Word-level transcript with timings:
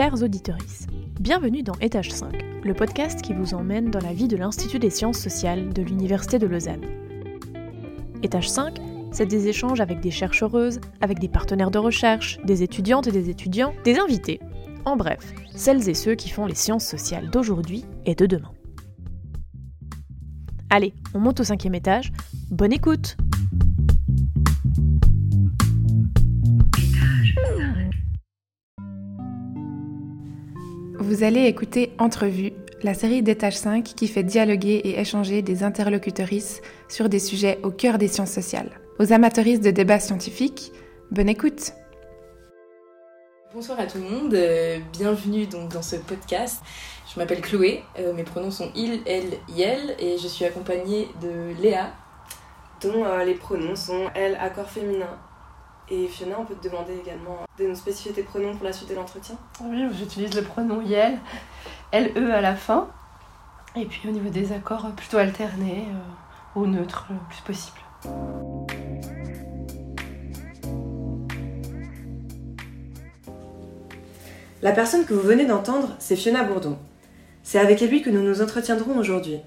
Chers 0.00 0.22
auditeurs, 0.22 0.56
bienvenue 1.20 1.62
dans 1.62 1.74
Étage 1.82 2.10
5, 2.10 2.32
le 2.64 2.72
podcast 2.72 3.20
qui 3.20 3.34
vous 3.34 3.52
emmène 3.52 3.90
dans 3.90 3.98
la 3.98 4.14
vie 4.14 4.28
de 4.28 4.36
l'Institut 4.38 4.78
des 4.78 4.88
sciences 4.88 5.18
sociales 5.18 5.74
de 5.74 5.82
l'Université 5.82 6.38
de 6.38 6.46
Lausanne. 6.46 6.86
Étage 8.22 8.48
5, 8.48 8.78
c'est 9.12 9.26
des 9.26 9.48
échanges 9.48 9.82
avec 9.82 10.00
des 10.00 10.10
chercheuses, 10.10 10.80
avec 11.02 11.18
des 11.18 11.28
partenaires 11.28 11.70
de 11.70 11.76
recherche, 11.76 12.40
des 12.44 12.62
étudiantes 12.62 13.08
et 13.08 13.12
des 13.12 13.28
étudiants, 13.28 13.74
des 13.84 13.98
invités. 13.98 14.40
En 14.86 14.96
bref, 14.96 15.34
celles 15.54 15.86
et 15.86 15.94
ceux 15.94 16.14
qui 16.14 16.30
font 16.30 16.46
les 16.46 16.54
sciences 16.54 16.86
sociales 16.86 17.28
d'aujourd'hui 17.28 17.84
et 18.06 18.14
de 18.14 18.24
demain. 18.24 18.52
Allez, 20.70 20.94
on 21.12 21.20
monte 21.20 21.40
au 21.40 21.44
cinquième 21.44 21.74
étage. 21.74 22.10
Bonne 22.50 22.72
écoute 22.72 23.18
Vous 31.10 31.24
allez 31.24 31.46
écouter 31.46 31.92
Entrevue, 31.98 32.52
la 32.84 32.94
série 32.94 33.20
d'étage 33.20 33.56
5 33.56 33.82
qui 33.82 34.06
fait 34.06 34.22
dialoguer 34.22 34.80
et 34.84 35.00
échanger 35.00 35.42
des 35.42 35.64
interlocutrices 35.64 36.62
sur 36.88 37.08
des 37.08 37.18
sujets 37.18 37.58
au 37.64 37.72
cœur 37.72 37.98
des 37.98 38.06
sciences 38.06 38.30
sociales. 38.30 38.78
Aux 39.00 39.12
amateuristes 39.12 39.64
de 39.64 39.72
débats 39.72 39.98
scientifiques, 39.98 40.70
bonne 41.10 41.28
écoute 41.28 41.72
Bonsoir 43.52 43.80
à 43.80 43.86
tout 43.86 43.98
le 43.98 44.04
monde, 44.04 44.34
euh, 44.34 44.78
bienvenue 44.92 45.48
donc 45.48 45.72
dans 45.72 45.82
ce 45.82 45.96
podcast. 45.96 46.62
Je 47.12 47.18
m'appelle 47.18 47.40
Chloé, 47.40 47.82
euh, 47.98 48.12
mes 48.12 48.22
pronoms 48.22 48.52
sont 48.52 48.70
il, 48.76 49.00
elle, 49.04 49.32
yel 49.48 49.96
et 49.98 50.16
je 50.16 50.28
suis 50.28 50.44
accompagnée 50.44 51.08
de 51.20 51.60
Léa. 51.60 51.90
Dont 52.82 53.04
euh, 53.04 53.24
les 53.24 53.34
pronoms 53.34 53.74
sont 53.74 54.10
elle, 54.14 54.36
accord 54.36 54.70
féminin. 54.70 55.18
Et 55.92 56.06
Fiona, 56.06 56.36
on 56.38 56.44
peut 56.44 56.54
te 56.54 56.68
demander 56.68 56.96
également 56.96 57.40
de 57.58 57.66
nous 57.66 57.74
spécifier 57.74 58.12
tes 58.12 58.22
pronoms 58.22 58.54
pour 58.54 58.64
la 58.64 58.72
suite 58.72 58.88
de 58.88 58.94
l'entretien 58.94 59.36
Oui, 59.64 59.84
j'utilise 59.98 60.34
le 60.36 60.42
pronom 60.42 60.82
yel, 60.82 61.18
L-E 61.90 62.32
à 62.32 62.40
la 62.40 62.54
fin. 62.54 62.88
Et 63.74 63.86
puis 63.86 64.08
au 64.08 64.12
niveau 64.12 64.30
des 64.30 64.52
accords, 64.52 64.88
plutôt 64.92 65.18
alternés 65.18 65.86
ou 66.54 66.66
neutres 66.66 67.06
le 67.10 67.16
plus 67.28 67.40
possible. 67.40 67.78
La 74.62 74.72
personne 74.72 75.04
que 75.06 75.14
vous 75.14 75.26
venez 75.26 75.44
d'entendre, 75.44 75.96
c'est 75.98 76.16
Fiona 76.16 76.44
Bourdon. 76.44 76.78
C'est 77.42 77.58
avec 77.58 77.80
lui 77.80 78.02
que 78.02 78.10
nous 78.10 78.22
nous 78.22 78.42
entretiendrons 78.42 78.96
aujourd'hui. 78.96 79.40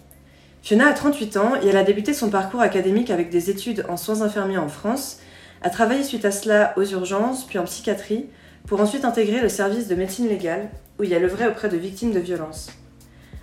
Fiona 0.62 0.88
a 0.88 0.94
38 0.94 1.38
ans 1.38 1.52
et 1.62 1.68
elle 1.68 1.78
a 1.78 1.84
débuté 1.84 2.14
son 2.14 2.30
parcours 2.30 2.62
académique 2.62 3.12
avec 3.12 3.30
des 3.30 3.50
études 3.50 3.86
en 3.88 3.96
soins 3.96 4.24
infirmiers 4.24 4.58
en 4.58 4.70
France, 4.70 5.20
a 5.64 5.70
travaillé 5.70 6.04
suite 6.04 6.26
à 6.26 6.32
cela 6.32 6.74
aux 6.78 6.84
urgences, 6.84 7.46
puis 7.46 7.58
en 7.58 7.64
psychiatrie, 7.64 8.28
pour 8.68 8.82
ensuite 8.82 9.06
intégrer 9.06 9.42
le 9.42 9.50
service 9.50 9.88
de 9.88 9.96
médecine 9.96 10.28
légale, 10.28 10.70
où 11.00 11.04
il 11.04 11.14
a 11.14 11.18
œuvré 11.18 11.48
auprès 11.48 11.70
de 11.70 11.78
victimes 11.78 12.12
de 12.12 12.20
violences. 12.20 12.70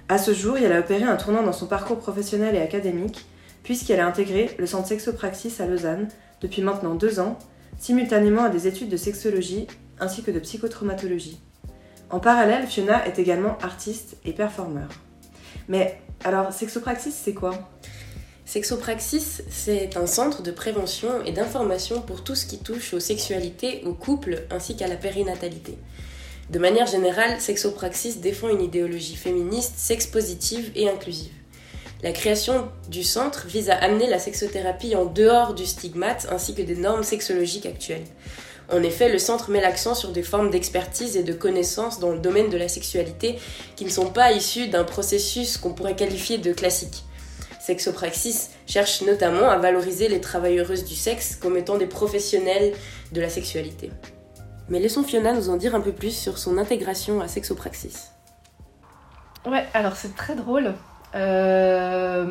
À 0.09 0.19
ce 0.19 0.35
jour, 0.35 0.57
elle 0.59 0.73
a 0.73 0.81
opéré 0.81 1.05
un 1.05 1.17
tournant 1.17 1.43
dans 1.43 1.53
son 1.53 1.67
parcours 1.67 1.99
professionnel 1.99 2.55
et 2.55 2.61
académique, 2.61 3.27
puisqu'elle 3.63 4.01
a 4.01 4.07
intégré 4.07 4.51
le 4.59 4.67
centre 4.67 4.89
Sexopraxis 4.89 5.61
à 5.61 5.67
Lausanne 5.67 6.09
depuis 6.41 6.63
maintenant 6.63 6.95
deux 6.95 7.21
ans, 7.21 7.39
simultanément 7.79 8.45
à 8.45 8.49
des 8.49 8.67
études 8.67 8.89
de 8.89 8.97
sexologie 8.97 9.67
ainsi 9.99 10.23
que 10.23 10.31
de 10.31 10.39
psychotraumatologie. 10.39 11.41
En 12.11 12.19
parallèle, 12.19 12.67
Fiona 12.67 13.07
est 13.07 13.19
également 13.19 13.57
artiste 13.63 14.17
et 14.25 14.33
performeur. 14.33 14.89
Mais 15.69 16.01
alors, 16.25 16.53
Sexopraxis, 16.53 17.13
c'est 17.13 17.35
quoi? 17.35 17.55
Sexopraxis, 18.51 19.43
c'est 19.49 19.97
un 19.97 20.09
centre 20.09 20.43
de 20.43 20.51
prévention 20.51 21.25
et 21.25 21.31
d'information 21.31 22.01
pour 22.01 22.25
tout 22.25 22.35
ce 22.35 22.47
qui 22.47 22.59
touche 22.59 22.95
aux 22.95 22.99
sexualités, 22.99 23.81
aux 23.87 23.95
couples 23.95 24.43
ainsi 24.51 24.75
qu'à 24.75 24.89
la 24.89 24.97
périnatalité. 24.97 25.79
De 26.51 26.59
manière 26.59 26.89
générale, 26.89 27.41
Sexopraxis 27.41 28.17
défend 28.17 28.49
une 28.49 28.61
idéologie 28.61 29.15
féministe, 29.15 29.75
sex-positive 29.77 30.73
et 30.75 30.89
inclusive. 30.89 31.31
La 32.03 32.11
création 32.11 32.69
du 32.89 33.05
centre 33.05 33.47
vise 33.47 33.71
à 33.71 33.77
amener 33.77 34.09
la 34.09 34.19
sexothérapie 34.19 34.97
en 34.97 35.05
dehors 35.05 35.55
du 35.55 35.65
stigmate 35.65 36.27
ainsi 36.33 36.53
que 36.53 36.63
des 36.63 36.75
normes 36.75 37.05
sexologiques 37.05 37.67
actuelles. 37.67 38.07
En 38.69 38.83
effet, 38.83 39.13
le 39.13 39.21
centre 39.21 39.53
met 39.53 39.61
l'accent 39.61 39.95
sur 39.95 40.11
des 40.11 40.25
formes 40.25 40.51
d'expertise 40.51 41.17
et 41.17 41.23
de 41.23 41.35
connaissances 41.35 42.01
dans 42.01 42.11
le 42.11 42.19
domaine 42.19 42.51
de 42.51 42.59
la 42.59 42.67
sexualité 42.67 43.39
qui 43.77 43.85
ne 43.85 43.91
sont 43.91 44.11
pas 44.11 44.33
issues 44.33 44.67
d'un 44.67 44.83
processus 44.83 45.57
qu'on 45.57 45.73
pourrait 45.73 45.95
qualifier 45.95 46.39
de 46.39 46.53
classique. 46.53 47.05
Sexopraxis 47.61 48.49
cherche 48.67 49.03
notamment 49.03 49.49
à 49.49 49.59
valoriser 49.59 50.09
les 50.09 50.21
travailleuses 50.21 50.85
du 50.85 50.95
sexe 50.95 51.37
comme 51.37 51.57
étant 51.57 51.77
des 51.77 51.87
professionnels 51.87 52.73
de 53.13 53.21
la 53.21 53.29
sexualité. 53.29 53.91
Mais 54.71 54.81
laissons 54.81 55.03
Fiona 55.03 55.35
nous 55.35 55.51
en 55.51 55.57
dire 55.57 55.75
un 55.75 55.81
peu 55.81 55.93
plus 55.93 56.17
sur 56.17 56.39
son 56.39 56.57
intégration 56.57 57.21
à 57.21 57.29
Sexopraxis. 57.29 58.09
Ouais, 59.47 59.67
alors 59.75 59.95
c'est 59.97 60.15
très 60.15 60.35
drôle. 60.35 60.75
Euh, 61.15 62.25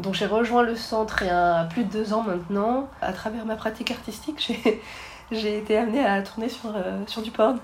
donc 0.00 0.14
j'ai 0.14 0.26
rejoint 0.26 0.62
le 0.62 0.76
centre 0.76 1.22
il 1.22 1.26
y 1.26 1.30
a 1.30 1.64
plus 1.64 1.84
de 1.84 1.90
deux 1.90 2.12
ans 2.12 2.22
maintenant. 2.22 2.88
À 3.02 3.12
travers 3.12 3.44
ma 3.44 3.56
pratique 3.56 3.90
artistique, 3.90 4.52
j'ai 5.32 5.58
été 5.58 5.76
amenée 5.76 6.04
à 6.04 6.22
tourner 6.22 6.48
sur, 6.48 6.74
euh, 6.74 7.22
du 7.22 7.30
porn. 7.30 7.58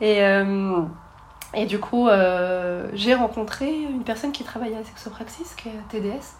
Et, 0.00 0.24
euh, 0.24 0.82
et 1.54 1.66
du 1.66 1.80
coup, 1.80 2.08
euh, 2.08 2.88
j'ai 2.92 3.14
rencontré 3.14 3.82
une 3.82 4.04
personne 4.04 4.32
qui 4.32 4.44
travaillait 4.44 4.76
à 4.76 4.84
Sexopraxis, 4.84 5.54
qui 5.56 5.68
est 5.68 5.72
TDS, 5.88 6.36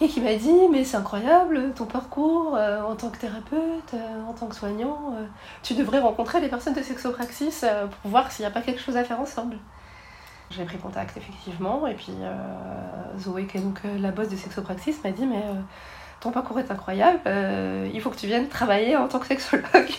et 0.00 0.08
qui 0.08 0.20
m'a 0.20 0.34
dit 0.34 0.68
Mais 0.70 0.84
c'est 0.84 0.96
incroyable 0.96 1.72
ton 1.74 1.86
parcours 1.86 2.54
en 2.54 2.96
tant 2.96 3.08
que 3.10 3.18
thérapeute, 3.18 3.94
en 4.28 4.32
tant 4.32 4.46
que 4.46 4.54
soignant. 4.54 5.14
tu 5.62 5.74
devrais 5.74 6.00
rencontrer 6.00 6.40
les 6.40 6.48
personnes 6.48 6.74
de 6.74 6.82
Sexopraxis 6.82 7.62
pour 8.02 8.10
voir 8.10 8.30
s'il 8.30 8.42
n'y 8.42 8.48
a 8.48 8.50
pas 8.50 8.60
quelque 8.60 8.80
chose 8.80 8.96
à 8.96 9.04
faire 9.04 9.20
ensemble. 9.20 9.56
J'ai 10.50 10.64
pris 10.64 10.78
contact 10.78 11.16
effectivement, 11.16 11.86
et 11.86 11.94
puis 11.94 12.12
Zoé, 13.18 13.46
qui 13.46 13.56
est 13.56 13.60
donc 13.60 13.80
la 13.98 14.10
boss 14.10 14.28
de 14.28 14.36
Sexopraxis, 14.36 14.96
m'a 15.02 15.12
dit 15.12 15.24
Mais 15.24 15.42
ton 16.20 16.30
parcours 16.30 16.58
est 16.58 16.70
incroyable, 16.70 17.20
euh, 17.26 17.88
il 17.92 18.00
faut 18.00 18.10
que 18.10 18.16
tu 18.16 18.26
viennes 18.26 18.48
travailler 18.48 18.96
en 18.96 19.08
tant 19.08 19.18
que 19.18 19.26
sexologue. 19.26 19.90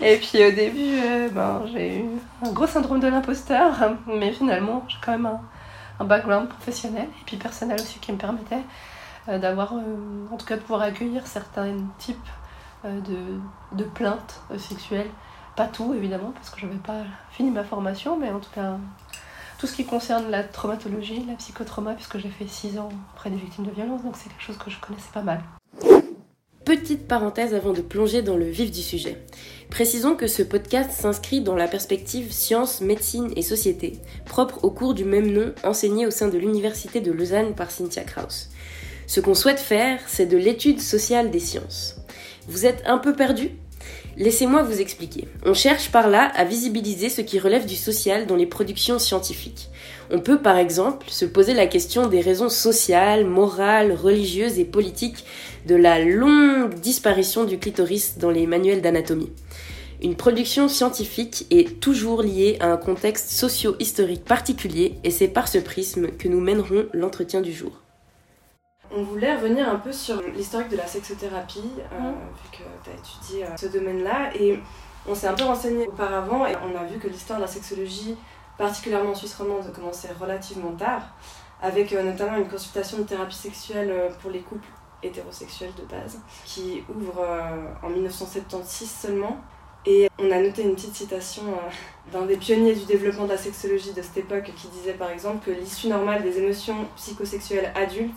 et 0.00 0.16
puis 0.16 0.44
au 0.44 0.50
début, 0.50 1.00
euh, 1.02 1.28
ben, 1.30 1.62
j'ai 1.72 2.00
eu 2.00 2.04
un 2.44 2.52
gros 2.52 2.66
syndrome 2.66 3.00
de 3.00 3.08
l'imposteur, 3.08 3.74
mais 4.06 4.32
finalement, 4.32 4.84
j'ai 4.88 4.98
quand 5.04 5.12
même 5.12 5.26
un, 5.26 6.04
background 6.04 6.48
professionnel 6.48 7.08
et 7.20 7.24
puis 7.24 7.38
personnel 7.38 7.80
aussi 7.80 7.98
qui 8.00 8.12
me 8.12 8.18
permettait 8.18 8.62
euh, 9.28 9.38
d'avoir, 9.38 9.72
en 9.72 10.36
tout 10.36 10.44
cas, 10.44 10.56
de 10.56 10.60
pouvoir 10.60 10.82
accueillir 10.82 11.26
certains 11.26 11.74
types 11.98 12.18
de, 12.84 13.40
de, 13.72 13.84
plaintes 13.84 14.42
sexuelles. 14.58 15.10
Pas 15.56 15.66
tout, 15.66 15.94
évidemment, 15.94 16.32
parce 16.34 16.50
que 16.50 16.60
je 16.60 16.66
n'avais 16.66 16.78
pas 16.78 17.00
fini 17.30 17.50
ma 17.50 17.64
formation, 17.64 18.18
mais 18.18 18.30
en 18.30 18.38
tout 18.38 18.50
cas, 18.54 18.76
tout 19.58 19.66
ce 19.66 19.74
qui 19.74 19.84
concerne 19.84 20.30
la 20.30 20.42
traumatologie, 20.44 21.24
la 21.26 21.34
psychotrauma, 21.34 21.94
puisque 21.94 22.18
j'ai 22.18 22.28
fait 22.28 22.46
6 22.46 22.78
ans 22.78 22.90
auprès 23.14 23.30
des 23.30 23.36
victimes 23.36 23.64
de 23.64 23.70
violence, 23.70 24.02
donc 24.02 24.14
c'est 24.16 24.28
quelque 24.28 24.42
chose 24.42 24.58
que 24.58 24.70
je 24.70 24.78
connaissais 24.80 25.10
pas 25.12 25.22
mal. 25.22 25.40
Petite 26.64 27.06
parenthèse 27.06 27.54
avant 27.54 27.72
de 27.72 27.80
plonger 27.80 28.22
dans 28.22 28.36
le 28.36 28.44
vif 28.44 28.72
du 28.72 28.82
sujet. 28.82 29.22
Précisons 29.70 30.16
que 30.16 30.26
ce 30.26 30.42
podcast 30.42 30.90
s'inscrit 30.90 31.40
dans 31.40 31.54
la 31.54 31.68
perspective 31.68 32.32
sciences, 32.32 32.80
médecine 32.80 33.32
et 33.36 33.42
société, 33.42 34.00
propre 34.24 34.64
au 34.64 34.70
cours 34.70 34.92
du 34.92 35.04
même 35.04 35.30
nom 35.30 35.54
enseigné 35.62 36.06
au 36.06 36.10
sein 36.10 36.28
de 36.28 36.38
l'Université 36.38 37.00
de 37.00 37.12
Lausanne 37.12 37.54
par 37.54 37.70
Cynthia 37.70 38.02
Kraus. 38.02 38.50
Ce 39.06 39.20
qu'on 39.20 39.34
souhaite 39.34 39.60
faire, 39.60 40.00
c'est 40.08 40.26
de 40.26 40.36
l'étude 40.36 40.80
sociale 40.80 41.30
des 41.30 41.38
sciences. 41.38 41.96
Vous 42.48 42.66
êtes 42.66 42.82
un 42.84 42.98
peu 42.98 43.14
perdu? 43.14 43.52
Laissez-moi 44.18 44.62
vous 44.62 44.80
expliquer. 44.80 45.28
On 45.44 45.52
cherche 45.52 45.90
par 45.90 46.08
là 46.08 46.32
à 46.34 46.44
visibiliser 46.44 47.10
ce 47.10 47.20
qui 47.20 47.38
relève 47.38 47.66
du 47.66 47.76
social 47.76 48.26
dans 48.26 48.36
les 48.36 48.46
productions 48.46 48.98
scientifiques. 48.98 49.68
On 50.10 50.20
peut 50.20 50.40
par 50.40 50.56
exemple 50.56 51.10
se 51.10 51.26
poser 51.26 51.52
la 51.52 51.66
question 51.66 52.06
des 52.06 52.22
raisons 52.22 52.48
sociales, 52.48 53.26
morales, 53.26 53.92
religieuses 53.92 54.58
et 54.58 54.64
politiques 54.64 55.26
de 55.66 55.74
la 55.74 56.02
longue 56.02 56.74
disparition 56.74 57.44
du 57.44 57.58
clitoris 57.58 58.16
dans 58.16 58.30
les 58.30 58.46
manuels 58.46 58.80
d'anatomie. 58.80 59.32
Une 60.02 60.14
production 60.14 60.68
scientifique 60.68 61.46
est 61.50 61.78
toujours 61.80 62.22
liée 62.22 62.56
à 62.60 62.72
un 62.72 62.76
contexte 62.78 63.30
socio-historique 63.30 64.24
particulier 64.24 64.94
et 65.04 65.10
c'est 65.10 65.28
par 65.28 65.46
ce 65.46 65.58
prisme 65.58 66.08
que 66.08 66.28
nous 66.28 66.40
mènerons 66.40 66.86
l'entretien 66.94 67.42
du 67.42 67.52
jour. 67.52 67.85
On 68.98 69.02
voulait 69.02 69.36
revenir 69.36 69.68
un 69.68 69.76
peu 69.76 69.92
sur 69.92 70.22
l'historique 70.22 70.70
de 70.70 70.76
la 70.78 70.86
sexothérapie, 70.86 71.70
euh, 71.92 72.00
Mmh. 72.00 72.14
vu 72.14 72.50
que 72.50 72.62
tu 72.82 72.90
as 72.90 72.94
étudié 72.94 73.44
euh, 73.44 73.56
ce 73.56 73.66
domaine-là. 73.66 74.30
Et 74.34 74.58
on 75.06 75.14
s'est 75.14 75.26
un 75.26 75.34
peu 75.34 75.44
renseigné 75.44 75.86
auparavant 75.86 76.46
et 76.46 76.54
on 76.56 76.74
a 76.74 76.84
vu 76.84 76.98
que 76.98 77.06
l'histoire 77.06 77.38
de 77.38 77.44
la 77.44 77.50
sexologie, 77.50 78.16
particulièrement 78.56 79.10
en 79.10 79.14
Suisse 79.14 79.34
romande, 79.34 79.70
commençait 79.74 80.12
relativement 80.18 80.72
tard, 80.72 81.02
avec 81.60 81.92
euh, 81.92 82.02
notamment 82.02 82.38
une 82.38 82.48
consultation 82.48 82.96
de 82.96 83.02
thérapie 83.02 83.36
sexuelle 83.36 83.92
pour 84.22 84.30
les 84.30 84.40
couples 84.40 84.68
hétérosexuels 85.02 85.74
de 85.74 85.84
base, 85.84 86.18
qui 86.46 86.82
ouvre 86.88 87.22
en 87.82 87.90
1976 87.90 88.88
seulement. 88.90 89.36
Et 89.84 90.08
on 90.18 90.30
a 90.30 90.40
noté 90.40 90.62
une 90.62 90.74
petite 90.74 90.94
citation 90.94 91.42
d'un 92.10 92.22
des 92.22 92.38
pionniers 92.38 92.74
du 92.74 92.86
développement 92.86 93.24
de 93.24 93.28
la 93.32 93.36
sexologie 93.36 93.92
de 93.92 94.00
cette 94.00 94.16
époque 94.16 94.50
qui 94.56 94.68
disait 94.68 94.94
par 94.94 95.10
exemple 95.10 95.44
que 95.44 95.50
l'issue 95.52 95.88
normale 95.88 96.22
des 96.22 96.38
émotions 96.38 96.86
psychosexuelles 96.96 97.70
adultes 97.76 98.16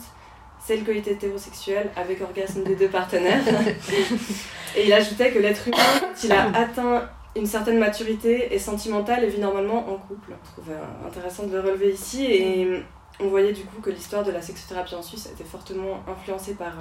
c'est 0.59 0.77
le 0.77 0.83
coït 0.83 1.07
hétérosexuel 1.07 1.89
avec 1.95 2.21
orgasme 2.21 2.63
des 2.63 2.75
deux 2.75 2.89
partenaires. 2.89 3.43
et 4.75 4.85
il 4.85 4.93
ajoutait 4.93 5.31
que 5.31 5.39
l'être 5.39 5.67
humain, 5.67 5.77
quand 5.99 6.23
il 6.23 6.31
a 6.31 6.55
atteint 6.55 7.09
une 7.35 7.45
certaine 7.45 7.79
maturité 7.79 8.53
et 8.53 8.59
sentimentale 8.59 9.23
et 9.23 9.27
vit 9.27 9.39
normalement 9.39 9.89
en 9.89 9.97
couple. 9.97 10.35
Je 10.43 10.51
trouve 10.51 10.73
euh, 10.73 11.07
intéressant 11.07 11.45
de 11.45 11.53
le 11.53 11.61
relever 11.61 11.91
ici 11.91 12.25
et 12.25 12.83
on 13.19 13.27
voyait 13.27 13.53
du 13.53 13.63
coup 13.63 13.81
que 13.81 13.89
l'histoire 13.89 14.23
de 14.23 14.31
la 14.31 14.41
sexothérapie 14.41 14.95
en 14.95 15.01
Suisse 15.01 15.27
été 15.27 15.43
fortement 15.43 16.03
influencée 16.07 16.55
par 16.55 16.73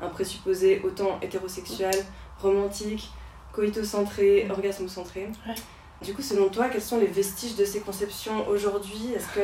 un 0.00 0.08
présupposé 0.08 0.80
autant 0.84 1.18
hétérosexuel, 1.22 1.94
romantique, 2.38 3.10
coïto-centré, 3.52 4.46
orgasme-centré. 4.50 5.28
Du 6.02 6.14
coup, 6.14 6.22
selon 6.22 6.48
toi, 6.48 6.68
quels 6.68 6.82
sont 6.82 6.98
les 6.98 7.06
vestiges 7.06 7.54
de 7.54 7.64
ces 7.64 7.80
conceptions 7.80 8.48
aujourd'hui? 8.48 9.12
Est-ce 9.14 9.28
que 9.28 9.40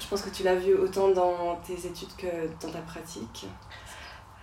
je 0.00 0.06
pense 0.08 0.22
que 0.22 0.30
tu 0.30 0.42
l'as 0.42 0.54
vu 0.54 0.74
autant 0.74 1.08
dans 1.08 1.58
tes 1.66 1.86
études 1.86 2.14
que 2.16 2.26
dans 2.60 2.72
ta 2.72 2.80
pratique 2.80 3.46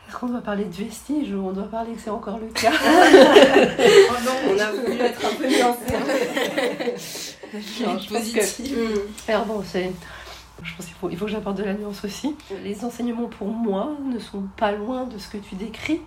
est-ce 0.07 0.17
qu'on 0.17 0.27
doit 0.27 0.41
parler 0.41 0.65
de 0.65 0.73
vestiges 0.73 1.31
ou 1.33 1.47
on 1.47 1.51
doit 1.51 1.63
parler 1.63 1.93
que 1.93 2.01
c'est 2.01 2.09
encore 2.09 2.37
le 2.37 2.47
cas 2.47 2.71
oh 2.73 4.13
non, 4.25 4.53
on 4.53 4.59
a 4.59 4.71
voulu 4.71 4.99
être 4.99 5.25
un 5.25 5.33
peu 5.35 5.47
nuancé. 5.47 6.97
je 7.53 8.09
positive. 8.09 8.75
Que... 9.25 9.31
Alors 9.31 9.45
bon, 9.45 9.63
c'est... 9.65 9.91
Je 10.61 10.75
pense 10.75 10.85
qu'il 10.85 10.95
faut, 10.95 11.09
il 11.09 11.17
faut 11.17 11.25
que 11.25 11.31
j'apporte 11.31 11.57
de 11.57 11.63
la 11.63 11.73
nuance 11.73 12.03
aussi. 12.05 12.35
Les 12.63 12.85
enseignements 12.85 13.27
pour 13.27 13.47
moi 13.47 13.91
ne 14.05 14.19
sont 14.19 14.43
pas 14.57 14.71
loin 14.71 15.05
de 15.05 15.17
ce 15.17 15.27
que 15.29 15.37
tu 15.37 15.55
décris. 15.55 16.01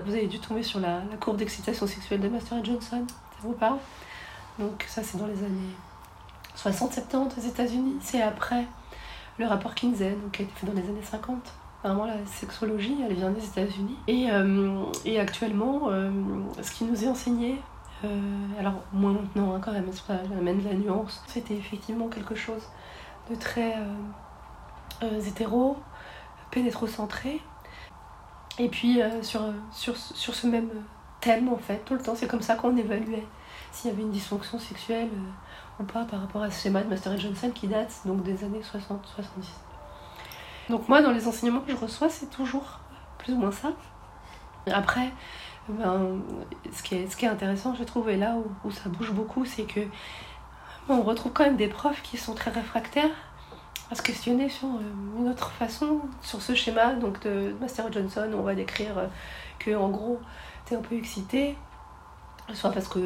Vous 0.00 0.12
avez 0.12 0.26
dû 0.26 0.38
tomber 0.38 0.62
sur 0.62 0.78
la, 0.78 1.02
la 1.10 1.16
courbe 1.18 1.38
d'excitation 1.38 1.86
sexuelle 1.86 2.20
de 2.20 2.28
Master 2.28 2.58
et 2.58 2.64
Johnson, 2.64 3.04
ça 3.08 3.38
vous 3.42 3.52
parle? 3.52 3.78
Donc 4.58 4.84
ça 4.88 5.02
c'est 5.02 5.18
dans 5.18 5.26
les 5.26 5.38
années 5.38 5.74
60-70 6.56 7.38
aux 7.38 7.48
États-Unis. 7.48 7.96
C'est 8.00 8.22
après 8.22 8.64
le 9.38 9.46
rapport 9.46 9.74
Kinsey, 9.74 10.10
donc, 10.10 10.32
qui 10.32 10.42
a 10.42 10.44
été 10.44 10.54
fait 10.54 10.66
dans 10.66 10.72
les 10.72 10.88
années 10.88 11.02
50. 11.02 11.36
Vraiment, 11.84 12.06
la 12.06 12.26
sexologie, 12.26 12.96
elle 13.04 13.14
vient 13.14 13.30
des 13.30 13.44
États-Unis. 13.44 13.96
Et, 14.08 14.30
euh, 14.30 14.84
et 15.04 15.20
actuellement, 15.20 15.82
euh, 15.86 16.10
ce 16.60 16.72
qui 16.72 16.84
nous 16.84 17.04
est 17.04 17.08
enseigné, 17.08 17.60
euh, 18.04 18.08
alors 18.58 18.74
moins 18.92 19.12
maintenant 19.12 19.54
hein, 19.54 19.60
quand 19.62 19.72
même, 19.72 19.90
ça 19.92 20.14
amène 20.36 20.58
de 20.58 20.68
la 20.68 20.74
nuance, 20.74 21.22
c'était 21.26 21.54
effectivement 21.54 22.08
quelque 22.08 22.34
chose 22.34 22.62
de 23.30 23.34
très 23.36 23.74
hétéro, 25.26 25.76
pénétrocentré. 26.50 27.40
Et 28.58 28.68
puis 28.68 29.00
sur, 29.22 29.42
sur, 29.70 29.96
sur 29.96 30.34
ce 30.34 30.46
même 30.48 30.70
thème, 31.20 31.48
en 31.48 31.58
fait, 31.58 31.84
tout 31.84 31.94
le 31.94 32.00
temps, 32.00 32.14
c'est 32.16 32.26
comme 32.26 32.42
ça 32.42 32.56
qu'on 32.56 32.76
évaluait 32.76 33.26
s'il 33.70 33.90
y 33.90 33.94
avait 33.94 34.02
une 34.02 34.10
dysfonction 34.10 34.58
sexuelle 34.58 35.10
pas 35.84 36.04
par 36.04 36.20
rapport 36.20 36.42
à 36.42 36.50
ce 36.50 36.62
schéma 36.62 36.82
de 36.82 36.88
Master 36.88 37.18
Johnson 37.18 37.50
qui 37.54 37.68
date 37.68 37.92
donc 38.04 38.22
des 38.22 38.44
années 38.44 38.60
60-70. 38.60 38.98
Donc 40.68 40.88
moi, 40.88 41.02
dans 41.02 41.12
les 41.12 41.26
enseignements 41.26 41.60
que 41.60 41.70
je 41.70 41.76
reçois, 41.76 42.08
c'est 42.08 42.30
toujours 42.30 42.80
plus 43.18 43.32
ou 43.32 43.36
moins 43.38 43.52
ça. 43.52 43.72
Après, 44.66 45.12
ben, 45.68 46.20
ce, 46.72 46.82
qui 46.82 46.94
est, 46.94 47.28
intéressant, 47.28 47.74
je 47.74 47.84
trouve, 47.84 48.08
et 48.10 48.16
là 48.16 48.36
où, 48.64 48.70
ça 48.70 48.88
bouge 48.88 49.12
beaucoup, 49.12 49.44
c'est 49.44 49.64
que 49.64 49.80
on 50.88 51.02
retrouve 51.02 51.32
quand 51.32 51.44
même 51.44 51.56
des 51.56 51.68
profs 51.68 52.02
qui 52.02 52.16
sont 52.16 52.34
très 52.34 52.50
réfractaires 52.50 53.10
à 53.90 53.94
se 53.94 54.02
questionner 54.02 54.48
sur 54.48 54.68
euh, 54.68 55.18
une 55.18 55.28
autre 55.28 55.50
façon, 55.50 56.00
sur 56.22 56.40
ce 56.40 56.54
schéma 56.54 56.94
donc 56.94 57.20
de 57.22 57.54
Master 57.60 57.92
Johnson, 57.92 58.30
on 58.34 58.42
va 58.42 58.54
décrire 58.54 58.96
euh, 58.98 59.06
que 59.58 59.74
en 59.74 59.88
gros, 59.88 60.20
tu 60.66 60.74
es 60.74 60.76
un 60.76 60.80
peu 60.80 60.94
excité, 60.94 61.56
soit 62.54 62.70
parce 62.70 62.88
que 62.88 62.98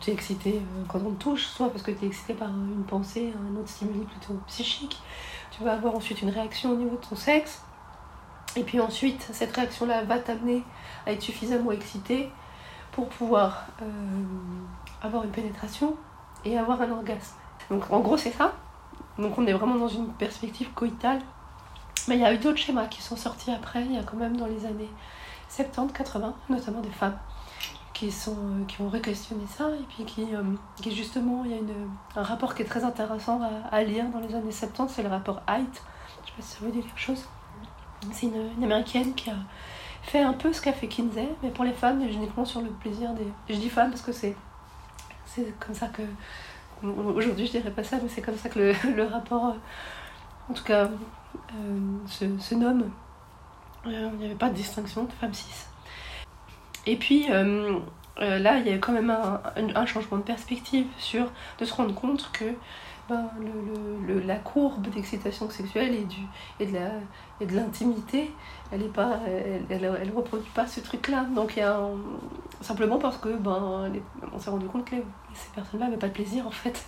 tu 0.00 0.10
es 0.10 0.12
excité 0.12 0.56
euh, 0.56 0.84
quand 0.88 1.00
on 1.04 1.10
te 1.10 1.22
touche, 1.22 1.46
soit 1.46 1.68
parce 1.70 1.82
que 1.82 1.90
tu 1.90 2.04
es 2.04 2.08
excité 2.08 2.34
par 2.34 2.48
une 2.48 2.84
pensée, 2.84 3.32
un 3.36 3.56
autre 3.56 3.68
stimuli 3.68 4.04
plutôt 4.04 4.34
psychique. 4.46 5.00
Tu 5.50 5.62
vas 5.62 5.72
avoir 5.72 5.94
ensuite 5.94 6.22
une 6.22 6.30
réaction 6.30 6.70
au 6.70 6.76
niveau 6.76 6.96
de 6.96 7.04
ton 7.04 7.16
sexe. 7.16 7.62
Et 8.56 8.62
puis 8.62 8.80
ensuite, 8.80 9.28
cette 9.32 9.54
réaction-là 9.54 10.04
va 10.04 10.18
t'amener 10.18 10.62
à 11.06 11.12
être 11.12 11.22
suffisamment 11.22 11.72
excité 11.72 12.30
pour 12.92 13.08
pouvoir 13.08 13.66
euh, 13.82 13.86
avoir 15.02 15.24
une 15.24 15.30
pénétration 15.30 15.96
et 16.44 16.56
avoir 16.56 16.80
un 16.80 16.90
orgasme. 16.92 17.34
Donc 17.70 17.90
en 17.90 18.00
gros, 18.00 18.16
c'est 18.16 18.30
ça. 18.30 18.52
Donc 19.18 19.36
on 19.38 19.46
est 19.46 19.52
vraiment 19.52 19.76
dans 19.76 19.88
une 19.88 20.08
perspective 20.12 20.70
coïtale. 20.72 21.20
Mais 22.06 22.16
il 22.16 22.20
y 22.20 22.24
a 22.24 22.32
eu 22.32 22.38
d'autres 22.38 22.58
schémas 22.58 22.86
qui 22.86 23.02
sont 23.02 23.16
sortis 23.16 23.50
après, 23.50 23.82
il 23.84 23.94
y 23.94 23.98
a 23.98 24.02
quand 24.02 24.16
même 24.16 24.36
dans 24.36 24.46
les 24.46 24.66
années 24.66 24.90
70-80, 25.50 26.32
notamment 26.50 26.80
des 26.80 26.90
femmes 26.90 27.16
qui, 28.04 28.12
sont, 28.12 28.36
euh, 28.36 28.64
qui 28.66 28.82
ont 28.82 28.88
re-questionné 28.88 29.44
ça 29.46 29.70
et 29.70 29.84
puis 29.88 30.04
qui, 30.04 30.34
euh, 30.34 30.42
qui 30.76 30.94
justement, 30.94 31.42
il 31.44 31.52
y 31.52 31.54
a 31.54 32.20
un 32.20 32.22
rapport 32.22 32.54
qui 32.54 32.62
est 32.62 32.66
très 32.66 32.84
intéressant 32.84 33.40
à, 33.70 33.82
lire 33.82 34.04
dans 34.10 34.20
les 34.20 34.34
années 34.34 34.52
70, 34.52 34.92
c'est 34.92 35.02
le 35.02 35.08
rapport 35.08 35.42
Height. 35.48 35.82
Je 36.22 36.30
sais 36.30 36.36
pas 36.36 36.42
si 36.42 36.48
ça 36.52 36.58
vous 36.60 36.70
dit 36.70 36.80
quelque 36.80 37.00
chose. 37.00 37.24
C'est 38.12 38.26
une, 38.26 38.62
américaine 38.62 39.14
qui 39.14 39.30
a 39.30 39.36
fait 40.02 40.20
un 40.20 40.34
peu 40.34 40.52
ce 40.52 40.60
qu'a 40.60 40.74
fait 40.74 40.86
Kinsey, 40.86 41.30
mais 41.42 41.48
pour 41.48 41.64
les 41.64 41.72
femmes, 41.72 42.02
uniquement 42.02 42.44
sur 42.44 42.60
le 42.60 42.68
plaisir 42.68 43.14
des. 43.14 43.26
Je 43.48 43.58
dis 43.58 43.70
femmes 43.70 43.90
parce 43.90 44.02
que 44.02 44.12
c'est 44.12 44.36
c'est 45.24 45.58
comme 45.58 45.74
ça 45.74 45.86
que. 45.86 46.02
Aujourd'hui, 46.82 47.46
je 47.46 47.52
dirais 47.52 47.70
pas 47.70 47.84
ça, 47.84 47.96
mais 48.02 48.10
c'est 48.10 48.20
comme 48.20 48.36
ça 48.36 48.50
que 48.50 48.58
le, 48.58 49.04
rapport, 49.10 49.46
euh, 49.46 50.50
en 50.50 50.52
tout 50.52 50.64
cas, 50.64 50.90
se, 52.06 52.38
se, 52.38 52.54
nomme. 52.54 52.90
Il 53.86 53.92
n'y 54.18 54.26
avait 54.26 54.34
pas 54.34 54.50
de 54.50 54.54
distinction 54.54 55.04
de 55.04 55.12
femmes 55.12 55.32
cis. 55.32 55.66
Et 56.86 56.96
puis 56.96 57.26
euh, 57.30 57.78
euh, 58.20 58.38
là, 58.38 58.58
il 58.58 58.66
y 58.66 58.72
a 58.72 58.78
quand 58.78 58.92
même 58.92 59.10
un, 59.10 59.40
un, 59.74 59.86
changement 59.86 60.18
de 60.18 60.22
perspective 60.22 60.86
sur 60.98 61.30
de 61.58 61.64
se 61.64 61.74
rendre 61.74 61.94
compte 61.94 62.30
que 62.32 62.44
ben, 63.08 63.28
le, 64.06 64.20
la 64.20 64.36
courbe 64.36 64.88
d'excitation 64.88 65.50
sexuelle 65.50 65.94
et, 65.94 66.04
du, 66.04 66.20
et 66.58 66.66
de, 66.66 66.74
la, 66.74 66.90
et 67.40 67.46
de 67.46 67.54
l'intimité, 67.54 68.30
elle 68.72 68.82
est 68.82 68.92
pas, 68.92 69.18
elle, 69.26 69.84
elle, 70.00 70.12
reproduit 70.14 70.50
pas 70.54 70.66
ce 70.66 70.80
truc-là. 70.80 71.26
Donc 71.34 71.56
il 71.56 71.60
y 71.60 71.62
a 71.62 71.78
simplement 72.60 72.98
parce 72.98 73.18
que 73.18 73.28
ben, 73.28 73.92
on 74.32 74.38
s'est 74.38 74.50
rendu 74.50 74.66
compte 74.66 74.86
que 74.86 74.96
ces 75.34 75.50
personnes-là 75.54 75.86
n'avaient 75.86 75.98
pas 75.98 76.08
de 76.08 76.12
plaisir 76.12 76.46
en 76.46 76.50
fait. 76.50 76.86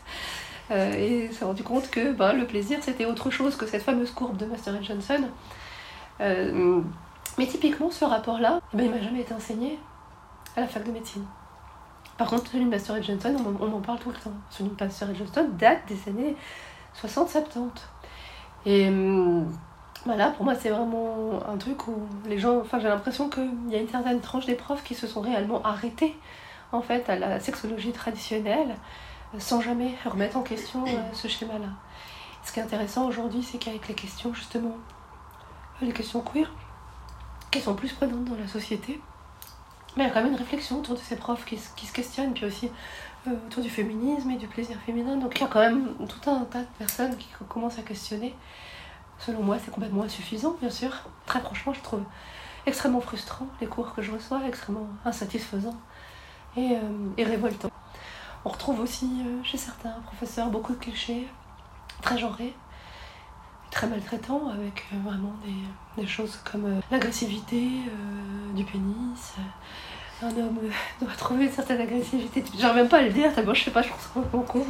Euh, 0.72 0.93
et 0.94 1.32
s'est 1.32 1.44
rendu 1.44 1.62
compte 1.62 1.90
que 1.90 2.12
ben, 2.12 2.32
le 2.32 2.44
plaisir 2.44 2.78
c'était 2.82 3.04
autre 3.04 3.31
chose 3.31 3.56
que 3.56 3.66
cette 3.66 3.82
fameuse 3.82 4.10
courbe 4.10 4.37
de 4.37 4.46
Master 4.46 4.82
Johnson. 4.82 5.28
Euh, 6.20 6.81
mais 7.38 7.47
typiquement, 7.47 7.91
ce 7.91 8.05
rapport-là, 8.05 8.61
eh 8.73 8.77
ben, 8.77 8.85
il 8.85 8.91
m'a 8.91 9.00
jamais 9.00 9.21
été 9.21 9.35
enseigné 9.35 9.79
à 10.56 10.61
la 10.61 10.67
fac 10.67 10.85
de 10.85 10.91
médecine. 10.91 11.25
Par 12.17 12.29
contre, 12.29 12.50
celui 12.50 12.65
de 12.65 12.71
Master 12.71 13.03
Johnson, 13.03 13.37
on, 13.61 13.73
en 13.73 13.81
parle 13.81 13.99
tout 13.99 14.11
le 14.11 14.17
temps. 14.17 14.33
Celui 14.50 14.71
de 14.71 14.77
Master 14.83 15.15
Johnson 15.15 15.49
date 15.59 15.81
des 15.87 16.09
années 16.09 16.35
60-70. 17.03 17.69
Et 18.65 18.89
hum, 18.89 19.53
voilà, 20.06 20.31
pour 20.31 20.44
moi, 20.44 20.55
c'est 20.55 20.70
vraiment 20.70 21.41
un 21.46 21.56
truc 21.58 21.87
où 21.89 21.94
les 22.27 22.39
gens. 22.39 22.60
Enfin, 22.60 22.79
j'ai 22.79 22.89
l'impression 22.89 23.29
qu'il 23.29 23.70
y 23.70 23.75
a 23.75 23.81
une 23.81 23.89
certaine 23.89 24.20
tranche 24.20 24.46
des 24.46 24.55
profs 24.55 24.82
qui 24.82 24.94
se 24.94 25.06
sont 25.06 25.20
réellement 25.20 25.63
arrêtés, 25.63 26.17
en 26.72 26.81
fait, 26.81 27.08
à 27.10 27.17
la 27.17 27.39
sexologie 27.39 27.93
traditionnelle, 27.93 28.77
sans 29.39 29.60
jamais 29.60 29.94
remettre 30.06 30.39
en 30.39 30.43
question 30.43 30.84
euh, 30.87 31.13
ce 31.13 31.29
schéma-là. 31.29 31.69
Ce 32.44 32.53
qui 32.53 32.60
est 32.60 32.63
intéressant 32.63 33.06
aujourd'hui, 33.06 33.43
c'est 33.43 33.58
qu'avec 33.58 33.89
les 33.89 33.94
questions, 33.94 34.32
justement, 34.32 34.77
les 35.82 35.93
questions 35.93 36.20
queer, 36.20 36.51
sont 37.63 37.75
plus 37.75 37.93
prenantes 37.93 38.25
dans 38.25 38.36
la 38.36 38.48
société. 38.48 39.01
Mais 39.96 40.05
il 40.05 40.06
y 40.08 40.10
a 40.10 40.13
quand 40.13 40.22
même 40.22 40.32
une 40.32 40.39
réflexion 40.39 40.79
autour 40.79 40.94
de 40.94 41.01
ces 41.01 41.17
profs 41.17 41.44
qui, 41.44 41.56
se 41.56 41.93
questionnent, 41.93 42.34
puis 42.34 42.44
aussi 42.44 42.70
euh, 43.27 43.31
autour 43.46 43.63
du 43.63 43.70
féminisme 43.70 44.31
et 44.31 44.36
du 44.36 44.46
plaisir 44.46 44.77
féminin. 44.84 45.17
Donc 45.17 45.39
il 45.39 45.43
y 45.43 45.44
a 45.44 45.48
quand 45.48 45.60
même 45.60 45.94
tout 46.06 46.31
un 46.31 46.44
tas 46.44 46.60
de 46.60 46.69
personnes 46.79 47.17
qui 47.17 47.29
commencent 47.48 47.79
à 47.79 47.82
questionner. 47.82 48.34
Selon 49.19 49.43
moi, 49.43 49.56
c'est 49.65 49.70
complètement 49.70 50.03
insuffisant, 50.03 50.56
bien 50.60 50.70
sûr. 50.70 50.91
Très 51.25 51.41
franchement, 51.41 51.72
je 51.72 51.81
trouve 51.81 52.03
extrêmement 52.67 53.01
frustrant 53.01 53.46
les 53.60 53.67
cours 53.67 53.94
que 53.94 54.03
je 54.03 54.13
reçois, 54.13 54.41
extrêmement 54.46 54.89
insatisfaisant 55.05 55.77
et, 56.56 56.72
euh, 56.72 57.08
et 57.17 57.25
révoltant. 57.25 57.70
On 58.44 58.51
retrouve 58.51 58.81
aussi 58.81 59.06
euh, 59.27 59.43
chez 59.43 59.56
certains 59.56 59.94
professeurs 60.05 60.51
beaucoup 60.51 60.72
de 60.72 60.79
clichés, 60.79 61.27
très 62.03 62.19
genrés, 62.19 62.55
très 63.77 63.87
maltraitant 63.89 64.49
avec 64.49 64.87
euh, 64.91 64.97
vraiment 65.05 65.35
des, 65.99 66.06
choses 66.06 66.41
comme 66.51 66.65
euh, 66.65 66.81
l'agressivité 66.91 67.69
euh, 67.87 68.55
du 68.55 68.65
pénis. 68.65 69.35
Un 70.23 70.29
homme 70.29 70.61
doit 71.01 71.13
trouver 71.19 71.45
une 71.45 71.53
certaine 71.53 71.83
agressivité. 71.83 72.43
J'arrive 72.59 72.77
même 72.77 72.89
pas 72.89 73.01
à 73.01 73.03
le 73.03 73.11
dire, 73.11 73.35
tellement 73.35 73.53
je 73.53 73.65
sais 73.65 73.71
pas, 73.71 73.83
je 73.83 73.89
trouve 73.89 74.25
ça 74.25 74.39
con. 74.51 74.65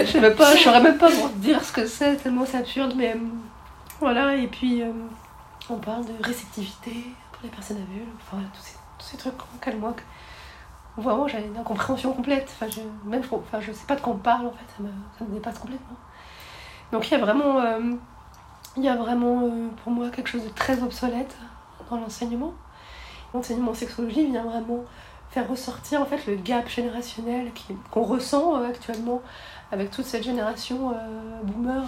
je 0.00 0.04
sais 0.04 0.20
même 0.20 0.34
pas, 0.34 0.54
je 0.54 0.68
même 0.68 0.98
pas 0.98 1.08
dire 1.36 1.64
ce 1.64 1.72
que 1.72 1.86
c'est, 1.86 2.16
tellement 2.16 2.44
c'est 2.44 2.58
absurde, 2.58 2.92
mais 2.94 3.16
voilà. 4.00 4.36
Et 4.36 4.48
puis 4.48 4.82
on 5.70 5.76
parle 5.76 6.04
de 6.04 6.12
réceptivité 6.22 6.92
pour 7.32 7.42
les 7.42 7.48
personnes 7.48 7.78
à 7.78 7.90
vue, 7.94 8.04
enfin 8.20 8.42
tous 8.52 9.06
ces, 9.06 9.16
trucs 9.16 9.40
auxquels 9.54 9.78
moi, 9.78 9.96
vraiment 10.98 11.26
j'ai 11.26 11.38
une 11.38 11.56
incompréhension 11.56 12.12
complète. 12.12 12.54
Enfin, 12.54 12.70
je, 12.70 12.80
même, 13.08 13.22
enfin, 13.32 13.60
je 13.62 13.72
sais 13.72 13.86
pas 13.86 13.96
de 13.96 14.02
quoi 14.02 14.12
on 14.12 14.18
parle 14.18 14.48
en 14.48 14.52
fait, 14.52 14.84
ça 15.18 15.24
me 15.24 15.32
dépasse 15.32 15.58
complètement. 15.58 15.96
Donc 16.92 17.08
il 17.08 17.12
y 17.12 17.14
a 17.14 17.24
vraiment 17.24 17.62
il 18.76 18.84
y 18.84 18.88
a 18.88 18.96
vraiment 18.96 19.42
euh, 19.42 19.68
pour 19.82 19.92
moi 19.92 20.10
quelque 20.10 20.28
chose 20.28 20.44
de 20.44 20.50
très 20.50 20.82
obsolète 20.82 21.36
dans 21.90 21.96
l'enseignement. 21.96 22.52
L'enseignement 23.32 23.70
en 23.70 23.74
sexologie 23.74 24.26
vient 24.26 24.44
vraiment 24.44 24.84
faire 25.30 25.48
ressortir 25.48 26.00
en 26.00 26.04
fait 26.04 26.26
le 26.26 26.36
gap 26.36 26.68
générationnel 26.68 27.50
qu'on 27.90 28.02
ressent 28.02 28.56
euh, 28.56 28.68
actuellement 28.68 29.22
avec 29.72 29.90
toute 29.90 30.04
cette 30.04 30.22
génération 30.22 30.92
euh, 30.92 31.42
boomer 31.42 31.84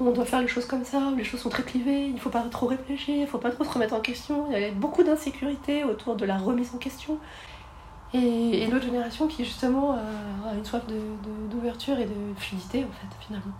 où 0.00 0.06
on 0.06 0.10
doit 0.10 0.26
faire 0.26 0.42
les 0.42 0.48
choses 0.48 0.66
comme 0.66 0.84
ça, 0.84 0.98
où 0.98 1.16
les 1.16 1.24
choses 1.24 1.40
sont 1.40 1.48
très 1.48 1.62
clivées, 1.62 2.06
il 2.06 2.14
ne 2.14 2.18
faut 2.20 2.28
pas 2.28 2.42
trop 2.42 2.66
réfléchir, 2.66 3.14
il 3.14 3.22
ne 3.22 3.26
faut 3.26 3.38
pas 3.38 3.50
trop 3.50 3.64
se 3.64 3.70
remettre 3.70 3.94
en 3.94 4.00
question, 4.00 4.46
il 4.52 4.60
y 4.60 4.64
a 4.64 4.70
beaucoup 4.70 5.02
d'insécurité 5.02 5.82
autour 5.82 6.14
de 6.14 6.26
la 6.26 6.36
remise 6.36 6.74
en 6.74 6.78
question. 6.78 7.16
et, 8.12 8.66
l'autre 8.66 8.84
génération 8.84 9.28
qui 9.28 9.46
justement 9.46 9.92
a 9.92 10.54
une 10.54 10.64
soif 10.64 10.82
d'ouverture 11.50 11.96
de, 11.96 12.02
et 12.02 12.04
de 12.04 12.38
fluidité 12.38 12.84
en 12.84 12.92
fait 12.92 13.26
finalement. 13.26 13.54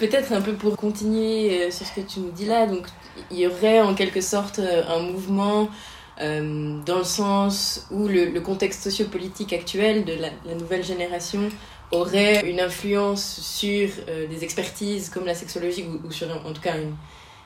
Peut-être 0.00 0.32
un 0.32 0.40
peu 0.40 0.54
pour 0.54 0.78
continuer 0.78 1.66
euh, 1.66 1.70
sur 1.70 1.86
ce 1.86 1.92
que 1.92 2.00
tu 2.00 2.20
nous 2.20 2.30
dis 2.30 2.46
là, 2.46 2.66
donc 2.66 2.86
il 3.30 3.38
y 3.38 3.46
aurait 3.46 3.82
en 3.82 3.94
quelque 3.94 4.22
sorte 4.22 4.58
euh, 4.58 4.82
un 4.88 5.00
mouvement 5.00 5.68
euh, 6.22 6.78
dans 6.86 6.96
le 6.96 7.04
sens 7.04 7.86
où 7.90 8.08
le, 8.08 8.40
contexte 8.40 8.82
sociopolitique 8.82 9.52
actuel 9.52 10.06
de 10.06 10.14
la, 10.14 10.54
nouvelle 10.54 10.82
génération 10.82 11.50
aurait 11.92 12.48
une 12.48 12.60
influence 12.60 13.40
sur 13.42 13.90
des 14.06 14.42
expertises 14.42 15.10
comme 15.10 15.26
la 15.26 15.34
sexologie 15.34 15.84
ou, 16.04 16.10
sur 16.10 16.28
en 16.46 16.52
tout 16.54 16.62
cas 16.62 16.76
une, 16.78 16.94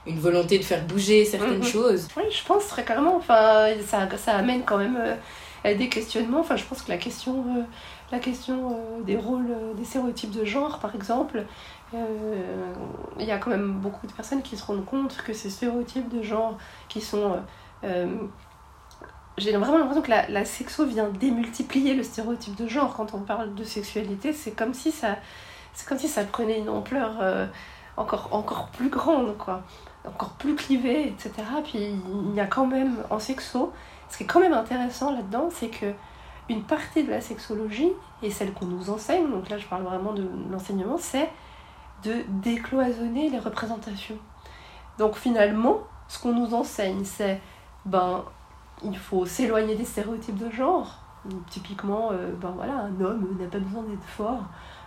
une 0.07 0.21
volonté 0.21 0.57
de 0.59 0.65
faire 0.65 0.85
bouger 0.87 1.25
certaines 1.25 1.59
mhm. 1.59 1.65
choses. 1.65 2.07
Oui, 2.17 2.25
je 2.31 2.45
pense 2.47 2.69
très 2.69 2.85
clairement. 2.85 3.17
Enfin, 3.17 3.69
ça, 3.85 4.07
ça 4.17 4.37
amène 4.37 4.63
quand 4.65 4.79
même 4.79 5.17
des 5.73 5.89
questionnements. 5.89 6.41
Enfin, 6.41 6.57
je 6.57 6.65
pense 6.65 6.83
que 6.83 6.91
la 6.91 6.99
question, 6.99 7.45
euh, 7.57 7.63
la 8.13 8.19
question 8.19 8.73
euh, 8.73 9.03
des 9.03 9.17
rôles, 9.17 9.57
des 9.77 9.85
stéréotypes 9.85 10.31
de 10.31 10.45
genre, 10.45 10.79
par 10.79 10.95
exemple, 10.95 11.45
il 13.19 13.27
y 13.27 13.33
a 13.33 13.39
quand 13.39 13.51
même 13.51 13.75
beaucoup 13.75 14.07
de 14.07 14.13
personnes 14.13 14.43
qui 14.43 14.57
se 14.57 14.65
rendent 14.65 14.85
compte 14.85 15.17
que 15.19 15.33
ces 15.33 15.51
stéréotypes 15.51 16.09
de 16.09 16.23
genre 16.23 16.59
qui 16.89 17.01
sont 17.01 17.39
j'ai 19.37 19.57
vraiment 19.57 19.79
l'impression 19.79 20.03
que 20.03 20.11
la, 20.11 20.45
sexo 20.45 20.87
vient 20.87 21.09
démultiplier 21.09 21.95
le 21.95 22.03
stéréotype 22.03 22.55
de 22.55 22.69
genre 22.69 22.95
quand 22.95 23.15
on 23.15 23.21
parle 23.21 23.55
de 23.55 23.65
sexualité. 23.65 24.33
C'est 24.33 24.53
comme 24.53 24.75
si 24.75 24.93
ça, 24.93 25.17
comme 25.89 25.99
si 25.99 26.07
ça 26.07 26.23
prenait 26.25 26.61
une 26.61 26.69
ampleur 26.69 27.49
encore, 27.97 28.29
encore 28.31 28.69
plus 28.69 28.91
grande, 28.91 29.37
quoi, 29.37 29.65
encore 30.07 30.31
plus 30.35 30.55
clivée, 30.55 31.09
etc. 31.09 31.33
Puis 31.65 31.79
il 31.79 32.35
y 32.35 32.41
a 32.41 32.47
quand 32.47 32.67
même 32.67 32.97
en 33.11 33.19
sexo 33.19 33.73
ce 34.15 34.19
qui 34.19 34.25
est 34.25 34.27
quand 34.27 34.39
même 34.39 34.53
intéressant 34.53 35.13
là-dedans, 35.13 35.49
c'est 35.51 35.69
que 35.69 35.87
une 36.49 36.63
partie 36.63 37.03
de 37.03 37.11
la 37.11 37.21
sexologie, 37.21 37.91
et 38.23 38.31
celle 38.31 38.53
qu'on 38.53 38.67
nous 38.67 38.91
enseigne, 38.91 39.29
donc 39.29 39.49
là 39.49 39.59
je 39.59 39.67
parle 39.67 39.83
vraiment 39.83 40.13
de 40.13 40.25
l'enseignement, 40.53 40.99
c'est 40.99 41.29
de 42.05 42.25
décloisonner 42.43 43.31
les 43.31 43.39
représentations. 43.39 44.19
Donc 44.99 45.17
finalement, 45.17 45.79
ce 46.09 46.21
qu'on 46.21 46.33
nous 46.33 46.55
enseigne, 46.55 47.05
c'est 47.05 47.41
ben 47.85 48.25
il 48.83 48.97
faut 48.97 49.27
s'éloigner 49.27 49.75
des 49.77 49.85
stéréotypes 49.85 50.39
de 50.39 50.51
genre. 50.51 51.01
Typiquement, 51.49 52.11
euh, 52.13 52.33
ben 52.41 52.51
voilà, 52.51 52.75
un 52.75 53.01
homme 53.01 53.37
n'a 53.41 53.47
pas 53.47 53.59
besoin 53.59 53.83
d'être 53.85 54.05
fort 54.05 54.45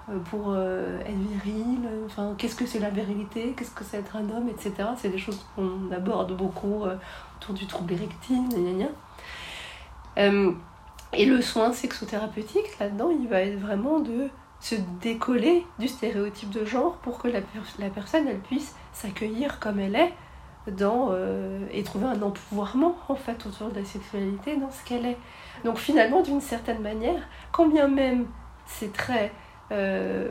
euh, 0.09 0.19
pour 0.29 0.49
euh, 0.49 0.99
être 0.99 1.43
viril. 1.43 1.79
Enfin, 2.05 2.35
qu'est-ce 2.37 2.55
que 2.55 2.67
c'est 2.67 2.79
la 2.79 2.91
virilité 2.91 3.55
Qu'est-ce 3.57 3.71
que 3.71 3.83
c'est 3.83 3.97
être 3.97 4.15
un 4.15 4.29
homme, 4.29 4.47
etc. 4.47 4.73
C'est 4.97 5.09
des 5.09 5.17
choses 5.17 5.43
qu'on 5.55 5.91
aborde 5.91 6.37
beaucoup 6.37 6.83
autour 7.37 7.55
du 7.55 7.65
trouble 7.65 7.93
érectile, 7.93 8.43
et 11.13 11.25
le 11.25 11.41
soin 11.41 11.71
sexothérapeutique, 11.71 12.77
là-dedans, 12.79 13.09
il 13.09 13.27
va 13.27 13.41
être 13.41 13.59
vraiment 13.59 13.99
de 13.99 14.29
se 14.59 14.75
décoller 15.01 15.65
du 15.79 15.87
stéréotype 15.87 16.49
de 16.49 16.65
genre 16.65 16.97
pour 16.97 17.19
que 17.19 17.27
la, 17.27 17.41
personne 17.89 18.27
puisse 18.47 18.75
s'accueillir 18.93 19.59
comme 19.59 19.79
elle 19.79 19.95
est 19.95 20.13
dans, 20.71 21.09
euh, 21.11 21.59
et 21.71 21.83
trouver 21.83 22.07
un 22.07 22.21
empouvoirment 22.21 22.97
en 23.07 23.15
fait 23.15 23.45
autour 23.45 23.69
de 23.69 23.79
la 23.79 23.85
sexualité 23.85 24.57
dans 24.57 24.71
ce 24.71 24.83
qu'elle 24.83 25.05
est. 25.05 25.17
Donc 25.63 25.77
finalement, 25.77 26.21
d'une 26.21 26.41
certaine 26.41 26.81
manière, 26.81 27.21
quand 27.51 27.67
bien 27.67 27.87
même 27.87 28.25
c'est 28.65 28.91
très 28.91 29.31
euh, 29.71 30.29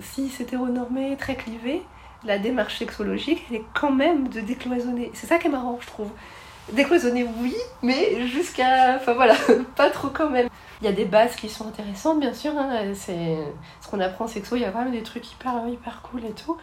si 0.00 0.28
c'est 0.28 0.44
hétéronormé, 0.44 1.16
très 1.18 1.36
clivé, 1.36 1.82
la 2.24 2.38
démarche 2.38 2.78
sexologique, 2.78 3.44
elle 3.50 3.56
est 3.56 3.64
quand 3.74 3.92
même 3.92 4.28
de 4.28 4.40
décloisonner. 4.40 5.10
C'est 5.14 5.26
ça 5.26 5.38
qui 5.38 5.46
est 5.46 5.50
marrant, 5.50 5.78
je 5.80 5.86
trouve. 5.86 6.10
Décloisonner, 6.72 7.26
oui, 7.40 7.54
mais 7.82 8.26
jusqu'à. 8.26 8.96
Enfin 8.96 9.14
voilà, 9.14 9.34
pas 9.76 9.90
trop 9.90 10.08
quand 10.08 10.30
même. 10.30 10.48
Il 10.80 10.86
y 10.86 10.88
a 10.88 10.92
des 10.92 11.04
bases 11.04 11.36
qui 11.36 11.48
sont 11.48 11.68
intéressantes, 11.68 12.20
bien 12.20 12.32
sûr. 12.32 12.52
Hein, 12.56 12.94
c'est 12.94 13.36
ce 13.80 13.88
qu'on 13.88 14.00
apprend 14.00 14.24
en 14.24 14.28
sexo, 14.28 14.56
il 14.56 14.62
y 14.62 14.64
a 14.64 14.70
vraiment 14.70 14.90
des 14.90 15.02
trucs 15.02 15.30
hyper, 15.32 15.68
hyper 15.68 16.02
cool 16.02 16.24
et 16.24 16.32
tout. 16.32 16.56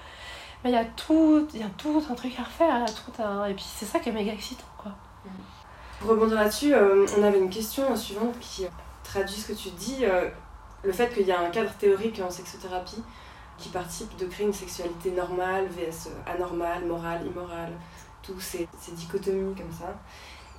Mais 0.63 0.71
il 0.71 0.73
y 0.73 0.77
a 0.77 0.85
tout, 0.85 1.47
il 1.53 1.59
y 1.59 1.63
a 1.63 1.69
tout 1.77 2.03
un 2.09 2.15
truc 2.15 2.33
à 2.39 2.43
refaire, 2.43 2.85
tout 2.85 3.21
et 3.47 3.53
puis 3.53 3.65
c'est 3.65 3.85
ça 3.85 3.99
qui 3.99 4.09
est 4.09 4.11
méga 4.11 4.33
excitant, 4.33 4.65
quoi. 4.77 4.91
Pour 5.99 6.11
rebondir 6.11 6.35
là-dessus, 6.35 6.73
euh, 6.73 7.05
on 7.17 7.23
avait 7.23 7.39
une 7.39 7.49
question 7.49 7.95
suivante 7.95 8.37
qui 8.39 8.65
traduit 9.03 9.35
ce 9.35 9.51
que 9.51 9.57
tu 9.57 9.69
dis. 9.71 10.05
Euh, 10.05 10.29
le 10.83 10.91
fait 10.91 11.13
qu'il 11.13 11.25
y 11.25 11.31
a 11.31 11.39
un 11.39 11.49
cadre 11.49 11.71
théorique 11.77 12.21
en 12.25 12.29
sexothérapie 12.29 13.03
qui 13.57 13.69
participe 13.69 14.15
de 14.17 14.25
créer 14.25 14.45
une 14.45 14.53
sexualité 14.53 15.11
normale, 15.11 15.67
vs 15.67 16.11
anormale, 16.27 16.85
morale, 16.85 17.25
immorale, 17.25 17.73
tous 18.21 18.39
ces, 18.39 18.67
dichotomies 18.91 19.55
comme 19.55 19.71
ça. 19.71 19.97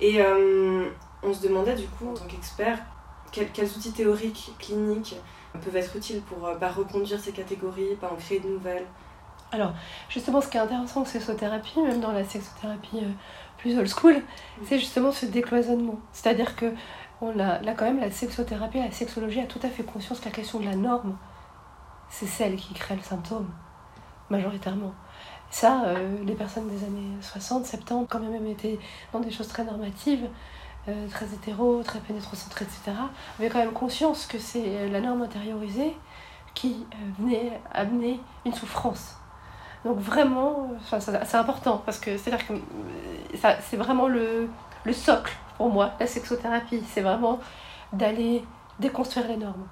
Et 0.01 0.21
euh, 0.21 0.89
on 1.23 1.33
se 1.33 1.41
demandait 1.41 1.75
du 1.75 1.87
coup, 1.87 2.09
en 2.09 2.13
tant 2.13 2.25
qu'expert, 2.25 2.79
quels, 3.31 3.69
outils 3.69 3.91
théoriques, 3.91 4.53
cliniques 4.59 5.15
peuvent 5.53 5.75
être 5.75 5.95
utiles 5.95 6.21
pour 6.21 6.45
euh, 6.45 6.55
bah, 6.55 6.69
reconduire 6.69 7.19
ces 7.19 7.31
catégories, 7.31 7.95
pas 7.99 8.11
en 8.11 8.15
créer 8.15 8.39
de 8.39 8.47
nouvelles? 8.47 8.85
Alors, 9.51 9.73
justement, 10.09 10.41
ce 10.41 10.47
qui 10.47 10.57
est 10.57 10.59
intéressant 10.59 11.01
en 11.01 11.05
sexothérapie, 11.05 11.81
même 11.81 11.99
dans 11.99 12.11
la 12.11 12.23
sexothérapie 12.23 12.97
euh, 12.97 13.11
plus 13.57 13.77
old 13.77 13.87
school, 13.87 14.21
c'est 14.63 14.77
justement 14.77 15.11
ce 15.11 15.25
décloisonnement. 15.25 15.99
C'est-à-dire 16.13 16.55
que 16.55 16.73
on 17.21 17.37
a, 17.39 17.59
là, 17.61 17.73
quand 17.73 17.85
même, 17.85 17.99
la 17.99 18.11
sexothérapie, 18.11 18.79
la 18.79 18.91
sexologie 18.91 19.41
a 19.41 19.45
tout 19.45 19.59
à 19.63 19.69
fait 19.69 19.83
conscience 19.83 20.19
que 20.19 20.25
la 20.25 20.31
question 20.31 20.59
de 20.59 20.65
la 20.65 20.75
norme, 20.75 21.17
c'est 22.09 22.27
celle 22.27 22.55
qui 22.55 22.73
crée 22.73 22.95
le 22.95 23.01
symptôme, 23.01 23.49
majoritairement. 24.29 24.93
Ça, 25.49 25.85
euh, 25.85 26.23
les 26.23 26.35
personnes 26.35 26.69
des 26.69 26.83
années 26.85 27.17
60, 27.21 27.65
70, 27.65 28.07
quand 28.07 28.19
même 28.19 28.45
été 28.45 28.79
dans 29.11 29.19
des 29.19 29.31
choses 29.31 29.47
très 29.47 29.65
normatives, 29.65 30.27
euh, 30.89 31.07
très 31.07 31.25
hétéro, 31.27 31.81
très 31.83 31.99
pénétrocentrées, 31.99 32.65
etc., 32.65 32.97
avaient 33.39 33.49
quand 33.49 33.59
même 33.59 33.71
conscience 33.71 34.25
que 34.25 34.39
c'est 34.39 34.89
la 34.89 35.01
norme 35.01 35.21
intériorisée 35.21 35.95
qui 36.53 36.85
euh, 36.93 36.95
venait 37.19 37.59
amener 37.71 38.19
une 38.45 38.53
souffrance. 38.53 39.15
Donc 39.85 39.99
vraiment, 39.99 40.71
c'est 40.99 41.35
important, 41.35 41.81
parce 41.85 41.99
que 41.99 42.17
c'est-à-dire 42.17 42.45
que 42.45 42.53
c'est 43.61 43.77
vraiment 43.77 44.07
le, 44.07 44.49
le 44.83 44.93
socle 44.93 45.33
pour 45.57 45.69
moi, 45.69 45.91
la 45.99 46.07
sexothérapie. 46.07 46.83
C'est 46.93 47.01
vraiment 47.01 47.39
d'aller 47.93 48.43
déconstruire 48.79 49.27
les 49.27 49.37
normes. 49.37 49.67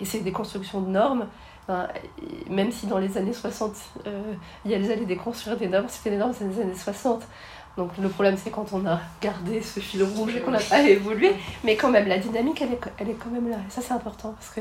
Et 0.00 0.04
ces 0.04 0.20
déconstructions 0.20 0.80
de 0.80 0.88
normes, 0.88 1.26
même 2.48 2.70
si 2.70 2.86
dans 2.86 2.98
les 2.98 3.18
années 3.18 3.32
60, 3.32 3.74
euh, 4.06 4.34
il 4.64 4.70
y 4.70 4.74
a 4.74 4.78
les 4.78 4.90
années 4.90 5.04
déconstruire 5.04 5.56
des 5.56 5.68
normes, 5.68 5.88
c'était 5.88 6.10
les 6.10 6.16
normes 6.16 6.32
des 6.32 6.60
années 6.60 6.74
60. 6.74 7.22
Donc 7.76 7.90
le 7.98 8.08
problème 8.08 8.36
c'est 8.36 8.50
quand 8.50 8.72
on 8.72 8.86
a 8.86 9.00
gardé 9.20 9.60
ce 9.60 9.80
fil 9.80 10.02
rouge 10.02 10.34
et 10.36 10.40
qu'on 10.40 10.50
n'a 10.50 10.58
pas 10.58 10.80
évolué, 10.80 11.34
mais 11.62 11.76
quand 11.76 11.90
même 11.90 12.08
la 12.08 12.18
dynamique 12.18 12.62
elle 12.62 12.72
est, 12.72 12.80
elle 12.98 13.10
est 13.10 13.14
quand 13.14 13.30
même 13.30 13.50
là. 13.50 13.56
Et 13.66 13.70
ça 13.70 13.82
c'est 13.82 13.92
important 13.92 14.32
parce 14.32 14.50
que 14.50 14.60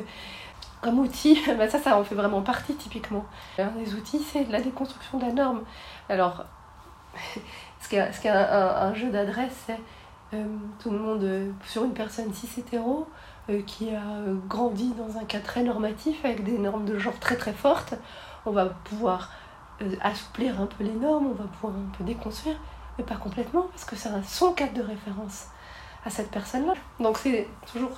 comme 0.81 1.00
outil, 1.00 1.41
bah, 1.57 1.69
ça 1.69 1.79
ça 1.79 1.98
en 1.98 2.03
fait 2.03 2.15
vraiment 2.15 2.41
partie 2.41 2.75
typiquement. 2.75 3.25
Un 3.57 3.72
des 3.84 3.93
outils 3.93 4.19
c'est 4.19 4.45
la 4.50 4.60
déconstruction 4.60 5.17
de 5.17 5.25
la 5.25 5.31
norme. 5.31 5.62
Alors 6.10 6.45
ce 7.81 7.89
qui 7.89 7.95
est, 7.95 8.12
ce 8.12 8.19
qui 8.19 8.27
est 8.27 8.31
un, 8.31 8.93
jeu 8.93 9.10
d'adresse 9.10 9.55
c'est 9.65 9.79
euh, 10.34 10.43
tout 10.79 10.89
le 10.89 10.98
monde 10.98 11.24
euh, 11.24 11.51
sur 11.65 11.86
une 11.86 11.93
personne 11.93 12.34
cis 12.34 12.50
hétéro 12.60 13.07
euh, 13.50 13.62
qui 13.62 13.91
a 13.91 14.01
grandi 14.50 14.91
dans 14.93 15.19
un 15.19 15.24
cas 15.24 15.39
très 15.39 15.63
normatif 15.63 16.25
avec 16.25 16.43
des 16.43 16.57
normes 16.57 16.84
de 16.84 16.98
genre 16.98 17.17
très 17.19 17.36
très 17.36 17.53
fortes, 17.53 17.93
on 18.45 18.51
va 18.51 18.65
pouvoir 18.65 19.31
assouplir 20.01 20.62
un 20.62 20.65
peu 20.65 20.84
les 20.84 20.93
normes, 20.93 21.27
on 21.27 21.34
va 21.34 21.43
pouvoir 21.43 21.74
un 21.74 21.98
peu 21.98 22.03
déconstruire, 22.03 22.55
mais 22.98 23.04
pas 23.04 23.16
complètement, 23.16 23.64
parce 23.72 23.86
que 23.86 23.96
c'est 23.96 24.10
son 24.25 24.54
cadre 24.54 24.74
de 24.74 24.82
référence 24.82 25.48
à 26.06 26.10
cette 26.10 26.32
personne-là. 26.32 26.74
Donc 27.00 27.18
c'est 27.18 27.48
toujours 27.72 27.98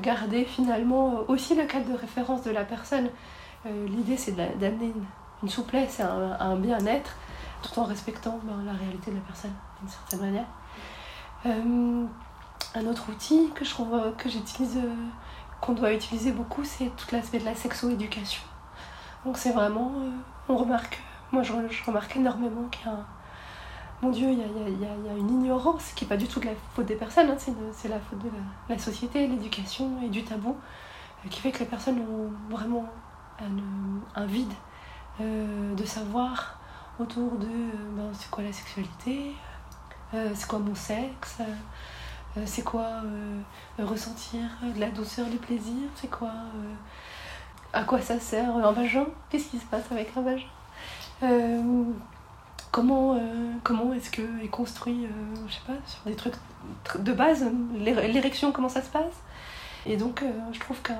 garder 0.00 0.44
finalement 0.44 1.20
aussi 1.28 1.54
le 1.54 1.64
cadre 1.64 1.90
de 1.90 1.96
référence 1.96 2.42
de 2.42 2.50
la 2.50 2.64
personne. 2.64 3.10
L'idée 3.64 4.16
c'est 4.16 4.32
d'amener 4.32 4.92
une, 5.42 5.48
souplesse 5.48 6.00
et 6.00 6.02
un, 6.02 6.56
bien-être 6.56 7.16
tout 7.62 7.78
en 7.78 7.84
respectant 7.84 8.38
ben, 8.42 8.64
la 8.64 8.72
réalité 8.72 9.10
de 9.10 9.16
la 9.16 9.22
personne 9.22 9.52
d'une 9.80 9.88
certaine 9.88 10.20
manière. 10.20 10.46
Un 12.74 12.86
autre 12.86 13.08
outil 13.10 13.50
que 13.54 13.64
je 13.64 13.70
trouve 13.70 13.94
euh, 13.94 14.12
que 14.12 14.28
j'utilise, 14.28 14.76
euh, 14.76 14.94
qu'on 15.60 15.72
doit 15.72 15.92
utiliser 15.92 16.32
beaucoup, 16.32 16.64
c'est 16.64 16.94
tout 16.96 17.06
l'aspect 17.12 17.38
de 17.38 17.46
la 17.46 17.54
sexo-éducation. 17.54 18.42
Donc 19.24 19.38
c'est 19.38 19.52
vraiment, 19.52 19.92
euh, 19.96 20.10
on 20.48 20.56
remarque, 20.56 21.00
moi 21.32 21.42
je, 21.42 21.52
remarque 21.86 22.16
énormément 22.16 22.68
qu'il 22.70 22.86
y 22.86 22.90
a 22.90 22.92
un, 22.92 23.06
mon 24.02 24.10
Dieu, 24.10 24.30
il 24.30 24.38
y 24.38 24.42
a, 24.42 25.16
une 25.16 25.30
ignorance 25.30 25.92
qui 25.94 26.04
n'est 26.04 26.08
pas 26.08 26.16
du 26.16 26.26
tout 26.26 26.40
de 26.40 26.46
la 26.46 26.52
faute 26.74 26.86
des 26.86 26.94
personnes, 26.94 27.30
hein, 27.30 27.36
c'est 27.72 27.88
la 27.88 27.98
faute 27.98 28.18
de 28.20 28.30
la, 28.68 28.78
société, 28.78 29.26
l'éducation 29.26 29.90
et 30.02 30.08
du 30.08 30.24
tabou, 30.24 30.56
qui 31.30 31.40
fait 31.40 31.50
que 31.50 31.60
les 31.60 31.66
personnes 31.66 31.98
ont 32.00 32.30
vraiment 32.54 32.86
un, 33.40 34.20
un 34.20 34.26
vide 34.26 34.52
de 35.20 35.84
savoir 35.84 36.60
autour 37.00 37.38
de 37.38 37.48
ben, 37.96 38.10
c'est 38.12 38.30
quoi 38.30 38.44
la 38.44 38.52
sexualité, 38.52 39.32
c'est 40.12 40.46
quoi 40.46 40.60
mon 40.60 40.76
sexe, 40.76 41.40
euh, 42.36 42.42
c'est 42.46 42.62
quoi 42.62 43.02
euh, 43.04 43.40
ressentir 43.78 44.42
de 44.62 44.80
la 44.80 44.90
douceur, 44.90 45.26
du 45.26 45.38
plaisir, 45.38 45.88
c'est 45.94 46.10
quoi 46.10 46.28
euh, 46.28 46.74
à 47.72 47.84
quoi 47.84 48.00
ça 48.00 48.18
sert 48.20 48.54
un 48.56 48.72
vagin, 48.72 49.06
qu'est-ce 49.28 49.48
qui 49.48 49.58
se 49.58 49.66
passe 49.66 49.90
avec 49.90 50.12
un 50.16 50.22
vagin. 50.22 50.46
Comment, 52.70 53.14
euh, 53.14 53.52
comment 53.62 53.92
est-ce 53.92 54.10
que 54.10 54.22
est 54.42 54.48
construit, 54.48 55.06
euh, 55.06 55.08
je 55.46 55.54
sais 55.54 55.60
pas, 55.66 55.74
sur 55.86 56.00
des 56.06 56.16
trucs 56.16 56.34
de 56.98 57.12
base, 57.12 57.46
l'érection, 57.74 58.52
comment 58.52 58.68
ça 58.68 58.82
se 58.82 58.90
passe. 58.90 59.22
Et 59.86 59.96
donc, 59.96 60.22
euh, 60.22 60.30
je 60.52 60.60
trouve 60.60 60.80
qu'un 60.82 60.98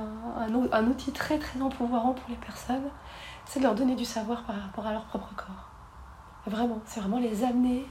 un, 0.72 0.86
outil 0.86 1.12
très 1.12 1.38
très 1.38 1.60
empouvoirant 1.60 2.14
pour 2.14 2.28
les 2.28 2.36
personnes, 2.36 2.88
c'est 3.44 3.60
de 3.60 3.64
leur 3.64 3.74
donner 3.74 3.94
du 3.94 4.04
savoir 4.04 4.44
par 4.44 4.56
rapport 4.60 4.86
à 4.86 4.92
leur 4.92 5.04
propre 5.04 5.30
corps. 5.36 5.68
Vraiment, 6.46 6.80
c'est 6.86 7.00
vraiment 7.00 7.18
les 7.18 7.44
amener 7.44 7.86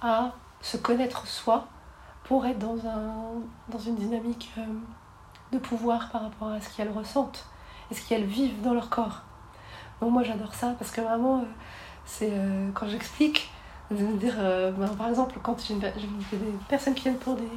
à 0.00 0.32
se 0.60 0.76
connaître 0.76 1.26
soi 1.26 1.66
pour 2.24 2.46
être 2.46 2.58
dans, 2.58 2.76
dans 3.68 3.78
une 3.78 3.96
dynamique 3.96 4.52
de 5.50 5.58
pouvoir 5.58 6.10
par 6.10 6.22
rapport 6.22 6.48
à 6.48 6.60
ce 6.60 6.68
qu'elles 6.74 6.90
ressentent 6.90 7.46
et 7.90 7.94
ce 7.94 8.06
qu'elles 8.08 8.24
vivent 8.24 8.60
dans 8.62 8.74
leur 8.74 8.90
corps. 8.90 9.22
Donc 10.00 10.12
moi 10.12 10.22
j'adore 10.22 10.54
ça 10.54 10.74
parce 10.78 10.90
que 10.90 11.00
vraiment 11.00 11.44
c'est 12.04 12.30
euh, 12.30 12.70
quand 12.74 12.88
j'explique, 12.88 13.50
dire, 13.90 14.34
euh, 14.38 14.70
ben, 14.72 14.88
par 14.88 15.08
exemple, 15.08 15.38
quand 15.42 15.62
j'ai 15.66 15.74
des 15.74 15.90
personnes 16.68 16.94
qui 16.94 17.02
viennent 17.02 17.18
pour 17.18 17.34
des, 17.34 17.48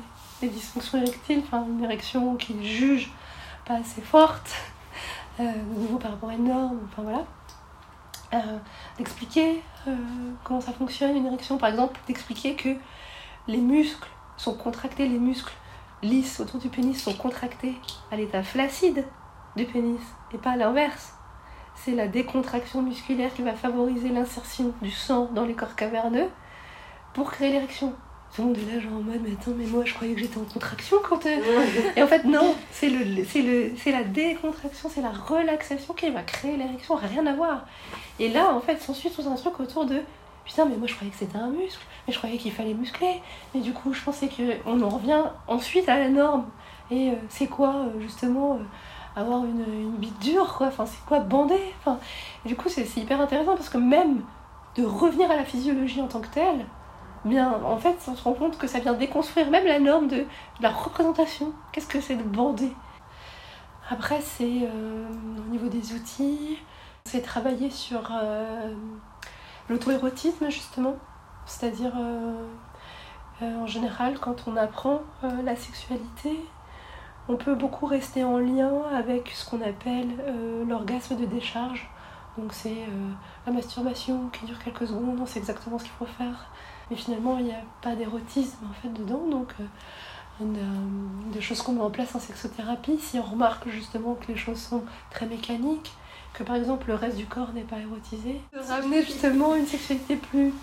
des 0.42 0.50
dysfonctions 0.50 1.02
érectiles, 1.02 1.44
une 1.54 1.84
érection 1.84 2.36
qu'ils 2.36 2.64
jugent 2.64 3.12
pas 3.66 3.76
assez 3.76 4.02
forte, 4.02 4.52
euh, 5.40 5.44
de 5.44 5.80
nouveau 5.82 5.98
par 5.98 6.12
rapport 6.12 6.30
à 6.30 6.34
une 6.34 6.48
norme, 6.48 6.80
enfin 6.86 7.04
voilà, 7.04 7.26
d'expliquer 8.98 9.64
comment 10.44 10.60
ça 10.60 10.74
fonctionne 10.74 11.16
une 11.16 11.26
érection, 11.26 11.58
par 11.58 11.70
exemple, 11.70 11.98
d'expliquer 12.06 12.56
que 12.56 12.76
les 13.48 13.62
muscles 13.62 14.10
sont 14.36 14.56
contractés, 14.56 15.08
les 15.08 15.20
muscles 15.20 15.54
lisses 16.02 16.42
autour 16.42 16.60
du 16.60 16.68
pénis 16.68 17.02
sont 17.02 17.14
contractés 17.14 17.76
à 18.12 18.18
l'état 18.18 18.44
flaccide 18.44 19.06
du 19.56 19.64
pénis 19.66 20.02
et 20.34 20.38
pas 20.38 20.52
à 20.52 20.58
l'inverse 20.58 21.14
c'est 21.76 21.92
la 21.92 22.08
décontraction 22.08 22.82
musculaire 22.82 23.34
qui 23.34 23.42
va 23.42 23.54
favoriser 23.54 24.10
l'insertion 24.10 24.74
du 24.82 24.92
sang 24.92 25.30
dans 25.34 25.46
les 25.46 25.54
corps 25.54 25.76
caverneux 25.76 26.28
pour 27.14 27.32
créer 27.32 27.52
l'érection. 27.52 27.94
Tout 28.36 28.42
le 28.42 28.48
monde 28.50 28.58
est 28.58 28.74
là 28.74 28.80
genre 28.82 28.94
en 28.94 29.02
mode 29.02 29.22
mais 29.24 29.32
attends 29.32 29.52
mais 29.56 29.66
moi 29.66 29.86
je 29.86 29.94
croyais 29.94 30.14
que 30.14 30.20
j'étais 30.20 30.38
en 30.38 30.44
contraction 30.44 30.98
quand 31.08 31.26
euh, 31.26 31.38
et 31.96 32.04
en 32.04 32.08
fait 32.08 32.26
non 32.26 32.54
c'est 32.70 32.90
le 32.90 33.24
c'est 33.24 33.42
le 33.42 33.72
c'est 33.78 33.94
la 33.94 34.04
décontraction 34.04 34.90
c'est 34.94 35.02
la 35.02 35.12
relaxation 35.12 35.94
qui 35.94 36.10
va 36.10 36.22
créer 36.22 36.58
l'érection 36.58 36.96
rien 36.96 37.26
à 37.28 37.34
voir. 37.34 37.66
Et 38.20 38.30
là 38.30 38.54
en 38.54 38.60
fait 38.60 38.82
s'ensuit 38.82 39.10
tout 39.10 39.24
un 39.30 39.36
truc 39.36 39.60
autour 39.62 39.86
de 39.86 40.02
putain 40.44 40.66
mais 40.66 40.76
moi 40.76 40.88
je 40.88 40.96
croyais 40.96 41.12
que 41.12 41.18
c'était 41.18 41.38
un 41.38 41.50
muscle 41.50 41.82
mais 42.06 42.14
je 42.14 42.18
croyais 42.18 42.38
qu'il 42.38 42.52
fallait 42.52 42.74
muscler 42.74 43.22
mais 43.54 43.62
du 43.62 43.72
coup 43.72 43.94
je 43.94 44.02
pensais 44.02 44.28
que 44.28 44.44
on 44.66 44.82
en 44.82 44.90
revient 44.90 45.24
ensuite 45.48 45.88
à 45.88 45.98
la 45.98 46.10
norme. 46.10 46.46
Et 46.92 47.12
euh, 47.12 47.16
c'est 47.30 47.48
quoi 47.48 47.70
euh, 47.70 48.00
justement 48.02 48.60
avoir 49.16 49.46
une, 49.46 49.66
une 49.72 49.98
bite 49.98 50.20
dure, 50.20 50.56
quoi. 50.58 50.68
Enfin, 50.68 50.86
c'est 50.86 51.04
quoi 51.06 51.20
bander 51.20 51.62
enfin, 51.80 52.00
Du 52.46 52.56
coup, 52.56 52.70
c'est 52.70 52.86
hyper 52.98 53.22
intéressant 53.22 53.56
parce 53.56 53.70
que 53.70 53.78
même 53.78 54.22
de 54.76 54.84
revenir 54.84 55.32
à 55.32 55.36
la 55.36 55.46
physiologie 55.46 56.02
en 56.02 56.08
tant 56.08 56.20
que 56.20 56.28
telle, 56.28 56.66
bien, 57.26 57.60
en 57.64 57.78
fait, 57.78 57.98
on 58.08 58.16
se 58.16 58.24
rend 58.24 58.34
compte 58.34 58.58
que 58.58 58.68
ça 58.68 58.80
vient 58.80 58.94
déconstruire 58.94 59.50
même 59.50 59.66
la 59.66 59.80
norme 59.80 60.08
de, 60.08 60.26
la 60.62 60.70
représentation. 60.70 61.54
Qu'est-ce 61.72 61.88
que 61.88 62.00
c'est 62.00 62.16
de 62.16 62.24
bander? 62.24 62.72
Après, 63.90 64.22
c'est 64.22 64.62
euh, 64.64 65.08
au 65.46 65.52
niveau 65.52 65.68
des 65.68 65.94
outils, 65.94 66.58
c'est 67.06 67.22
travailler 67.22 67.70
sur 67.70 68.02
euh, 68.12 68.74
l'auto-érotisme, 69.70 70.50
justement. 70.50 70.96
C'est-à-dire, 71.46 71.94
euh, 72.00 72.48
en 73.42 73.68
général, 73.68 74.20
quand 74.20 74.48
on 74.48 74.58
apprend 74.58 75.02
la 75.44 75.56
sexualité, 75.56 76.40
on 77.28 77.36
peut 77.38 77.56
beaucoup 77.56 77.86
rester 77.86 78.24
en 78.24 78.38
lien 78.38 78.84
avec 78.94 79.32
ce 79.34 79.50
qu'on 79.50 79.62
appelle 79.62 80.10
euh, 80.28 80.66
l'orgasme 80.66 81.16
de 81.16 81.26
décharge. 81.26 81.90
Donc 82.38 82.54
c'est 82.54 82.70
euh, 82.70 83.10
la 83.46 83.52
masturbation 83.52 84.30
qui 84.30 84.46
dure 84.46 84.60
quelques 84.60 84.88
secondes, 84.88 85.18
on 85.20 85.26
sait 85.26 85.40
exactement 85.40 85.80
ce 85.80 85.86
qu'il 85.86 85.94
faut 85.94 86.06
faire. 86.06 86.50
Mais 86.90 86.98
finalement, 86.98 87.38
il 87.40 87.46
n'y 87.46 87.54
a 87.54 87.64
pas 87.82 87.96
d'érotisme 87.96 88.66
en 88.70 88.74
fait 88.74 88.90
dedans. 88.90 89.26
Donc 89.28 89.54
euh, 90.42 90.46
des 91.34 91.42
choses 91.42 91.62
qu'on 91.62 91.72
met 91.74 91.82
en 91.82 91.90
place 91.90 92.14
en 92.14 92.20
sexothérapie, 92.20 93.00
si 93.00 93.18
on 93.18 93.24
remarque 93.24 93.70
justement 93.70 94.16
que 94.16 94.28
les 94.28 94.38
choses 94.38 94.60
sont 94.60 94.84
très 95.10 95.26
mécaniques, 95.26 95.94
que 96.34 96.44
par 96.44 96.58
exemple 96.58 96.88
le 96.88 96.96
reste 96.96 97.18
du 97.18 97.26
corps 97.26 97.54
n'est 97.54 97.62
pas 97.62 97.80
érotisé, 97.80 98.42
ramener 98.68 99.02
justement 99.02 99.56
une 99.56 99.66
sexualité 99.66 100.18
plus, 100.18 100.54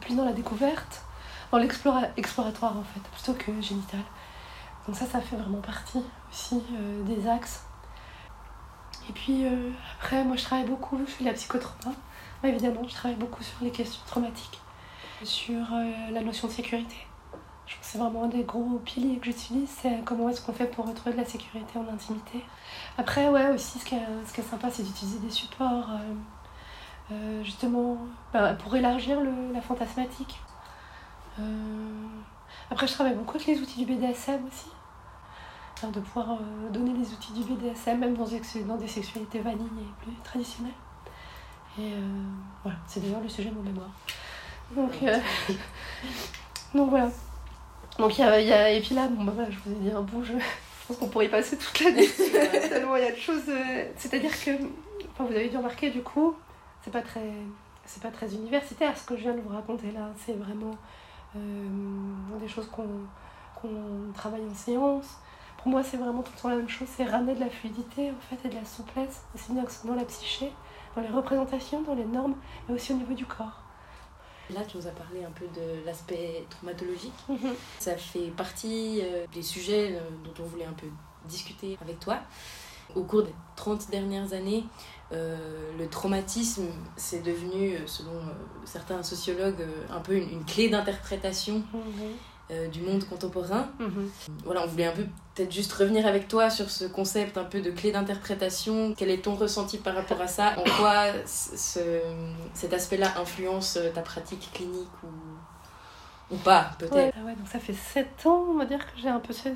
plus 0.00 0.16
dans 0.16 0.24
la 0.24 0.32
découverte, 0.32 1.04
dans 1.52 1.58
l'exploratoire 1.58 2.76
en 2.76 2.82
fait, 2.82 3.00
plutôt 3.12 3.34
que 3.34 3.62
génitale. 3.62 4.00
Donc 4.86 4.94
ça, 4.96 5.06
ça 5.06 5.20
fait 5.20 5.36
vraiment 5.36 5.60
partie 5.60 6.02
aussi 6.30 6.62
euh, 6.72 7.02
des 7.02 7.28
axes. 7.28 7.64
Et 9.08 9.12
puis 9.12 9.44
euh, 9.44 9.70
après, 9.98 10.22
moi 10.24 10.36
je 10.36 10.44
travaille 10.44 10.66
beaucoup, 10.66 10.98
je 10.98 11.10
fais 11.10 11.24
la 11.24 11.32
psychotrauma. 11.32 11.94
évidemment, 12.44 12.86
je 12.86 12.94
travaille 12.94 13.16
beaucoup 13.16 13.42
sur 13.42 13.56
les 13.62 13.70
questions 13.70 14.02
traumatiques, 14.06 14.60
sur 15.24 15.60
euh, 15.72 16.10
la 16.12 16.20
notion 16.20 16.46
de 16.46 16.52
sécurité. 16.52 16.96
Je 17.66 17.74
pense 17.74 17.84
que 17.84 17.92
c'est 17.92 17.98
vraiment 17.98 18.24
un 18.24 18.28
des 18.28 18.44
gros 18.44 18.78
piliers 18.84 19.18
que 19.18 19.26
j'utilise, 19.26 19.68
c'est 19.68 20.04
comment 20.04 20.28
est-ce 20.28 20.40
qu'on 20.40 20.52
fait 20.52 20.66
pour 20.66 20.86
retrouver 20.86 21.16
de 21.16 21.20
la 21.20 21.26
sécurité 21.26 21.80
en 21.80 21.92
intimité. 21.92 22.44
Après, 22.96 23.28
ouais, 23.28 23.48
aussi, 23.48 23.80
ce 23.80 23.84
qui 23.84 23.96
est, 23.96 24.06
ce 24.24 24.32
qui 24.32 24.40
est 24.40 24.44
sympa, 24.44 24.70
c'est 24.70 24.84
d'utiliser 24.84 25.18
des 25.18 25.30
supports, 25.30 25.88
justement, 27.42 27.98
bah, 28.32 28.54
pour 28.54 28.76
élargir 28.76 29.20
le, 29.20 29.52
la 29.52 29.60
fantasmatique. 29.60 30.38
Après, 32.70 32.86
je 32.86 32.92
travaille 32.92 33.14
beaucoup 33.14 33.34
avec 33.34 33.48
les 33.48 33.60
outils 33.60 33.84
du 33.84 33.92
BDSM 33.92 34.46
aussi 34.46 34.75
de 35.82 36.00
pouvoir 36.00 36.32
euh, 36.32 36.70
donner 36.70 36.92
les 36.92 37.12
outils 37.12 37.32
du 37.32 37.42
BDSM, 37.42 37.98
même 37.98 38.14
dans 38.14 38.24
des, 38.24 38.40
dans 38.66 38.76
des 38.76 38.88
sexualités 38.88 39.40
vanilles 39.40 39.66
et 39.78 40.04
plus 40.04 40.14
traditionnelles. 40.24 40.72
Et 41.78 41.92
euh, 41.92 42.00
voilà, 42.62 42.78
c'est 42.86 43.00
d'ailleurs 43.00 43.20
le 43.20 43.28
sujet 43.28 43.50
de 43.50 43.54
mon 43.54 43.62
mémoire. 43.62 43.90
Donc, 44.74 44.92
euh, 45.02 45.18
donc 46.74 46.90
voilà. 46.90 47.10
Donc 47.98 48.18
il 48.18 48.22
y 48.22 48.24
a, 48.24 48.40
y 48.40 48.52
a, 48.52 48.70
et 48.70 48.80
puis 48.80 48.94
là, 48.94 49.06
bon, 49.08 49.24
bah, 49.24 49.32
voilà, 49.34 49.50
je 49.50 49.58
vous 49.64 49.72
ai 49.72 49.74
dit 49.74 49.90
un 49.90 50.00
bout, 50.00 50.24
je, 50.24 50.32
pense 50.88 50.96
qu'on 50.96 51.08
pourrait 51.08 51.26
y 51.26 51.28
passer 51.28 51.58
toute 51.58 51.78
l'année, 51.80 52.08
tellement 52.68 52.96
il 52.96 53.04
y 53.04 53.06
a 53.06 53.12
de 53.12 53.16
choses. 53.16 53.50
C'est-à-dire 53.96 54.32
que, 54.44 54.52
enfin, 55.12 55.24
vous 55.24 55.34
avez 55.34 55.48
dû 55.48 55.56
remarquer 55.56 55.90
du 55.90 56.02
coup, 56.02 56.34
c'est 56.82 56.92
pas 56.92 57.02
très, 57.02 57.32
c'est 57.84 58.02
pas 58.02 58.10
très 58.10 58.32
universitaire 58.34 58.96
ce 58.96 59.04
que 59.04 59.16
je 59.16 59.22
viens 59.22 59.34
de 59.34 59.40
vous 59.40 59.54
raconter 59.54 59.90
là. 59.92 60.08
C'est 60.24 60.34
vraiment 60.34 60.74
des 61.34 62.48
choses 62.48 62.68
qu'on 62.70 64.12
travaille 64.14 64.44
en 64.50 64.54
séance, 64.54 65.18
moi, 65.66 65.82
c'est 65.82 65.96
vraiment 65.96 66.22
tout 66.22 66.32
le 66.36 66.40
temps 66.40 66.48
la 66.48 66.56
même 66.56 66.68
chose, 66.68 66.88
c'est 66.96 67.04
ramener 67.04 67.34
de 67.34 67.40
la 67.40 67.50
fluidité 67.50 68.10
en 68.10 68.20
fait 68.28 68.46
et 68.46 68.50
de 68.50 68.54
la 68.54 68.64
souplesse, 68.64 69.22
aussi 69.34 69.52
bien 69.52 69.64
dans 69.84 69.94
la 69.94 70.04
psyché, 70.04 70.52
dans 70.94 71.02
les 71.02 71.08
représentations, 71.08 71.82
dans 71.82 71.94
les 71.94 72.04
normes, 72.04 72.36
et 72.68 72.72
aussi 72.72 72.92
au 72.92 72.96
niveau 72.96 73.14
du 73.14 73.26
corps. 73.26 73.62
Là, 74.54 74.60
tu 74.66 74.76
nous 74.76 74.86
as 74.86 74.90
parlé 74.90 75.24
un 75.24 75.30
peu 75.30 75.46
de 75.46 75.84
l'aspect 75.84 76.44
traumatologique. 76.50 77.12
Mhm. 77.28 77.54
Ça 77.80 77.96
fait 77.96 78.30
partie 78.36 79.00
euh, 79.02 79.26
des 79.32 79.42
sujets 79.42 79.96
euh, 79.96 80.00
dont 80.24 80.44
on 80.44 80.46
voulait 80.46 80.64
un 80.64 80.72
peu 80.72 80.86
discuter 81.26 81.76
avec 81.80 81.98
toi. 81.98 82.20
Au 82.94 83.02
cours 83.02 83.24
des 83.24 83.34
30 83.56 83.90
dernières 83.90 84.32
années, 84.32 84.64
euh, 85.10 85.72
le 85.76 85.88
traumatisme, 85.88 86.66
c'est 86.96 87.24
devenu, 87.24 87.76
selon 87.86 88.12
certains 88.64 89.02
sociologues, 89.02 89.66
un 89.90 89.98
peu 89.98 90.14
une, 90.16 90.44
clé 90.44 90.68
d'interprétation. 90.68 91.64
Mhm. 91.74 92.12
Euh, 92.52 92.68
du 92.68 92.80
monde 92.80 93.04
contemporain. 93.08 93.66
Mhm. 93.80 94.08
Voilà, 94.44 94.62
on 94.62 94.68
voulait 94.68 94.86
un 94.86 94.92
peu 94.92 95.04
peut-être 95.34 95.50
juste 95.50 95.72
revenir 95.72 96.06
avec 96.06 96.28
toi 96.28 96.48
sur 96.48 96.70
ce 96.70 96.84
concept 96.84 97.36
un 97.38 97.44
peu 97.44 97.60
de 97.60 97.72
clé 97.72 97.90
d'interprétation. 97.90 98.94
Quel 98.96 99.10
est 99.10 99.22
ton 99.22 99.34
ressenti 99.34 99.78
par 99.78 99.96
rapport 99.96 100.20
à 100.20 100.28
ça? 100.28 100.54
En 100.56 100.62
quoi 100.78 101.06
cet 101.26 102.72
aspect-là 102.72 103.18
influence 103.18 103.80
ta 103.92 104.00
pratique 104.00 104.48
clinique 104.54 104.88
ou, 105.02 106.34
ou 106.36 106.38
pas, 106.38 106.70
peut-être? 106.78 106.94
Ouais, 106.94 107.12
ah 107.20 107.24
ouais, 107.24 107.34
donc 107.34 107.48
ça 107.48 107.58
fait 107.58 107.72
7 107.72 108.26
ans, 108.26 108.44
on 108.48 108.58
va 108.58 108.64
dire, 108.64 108.78
que 108.78 109.00
j'ai 109.00 109.08
un 109.08 109.18
peu 109.18 109.32
ces, 109.32 109.54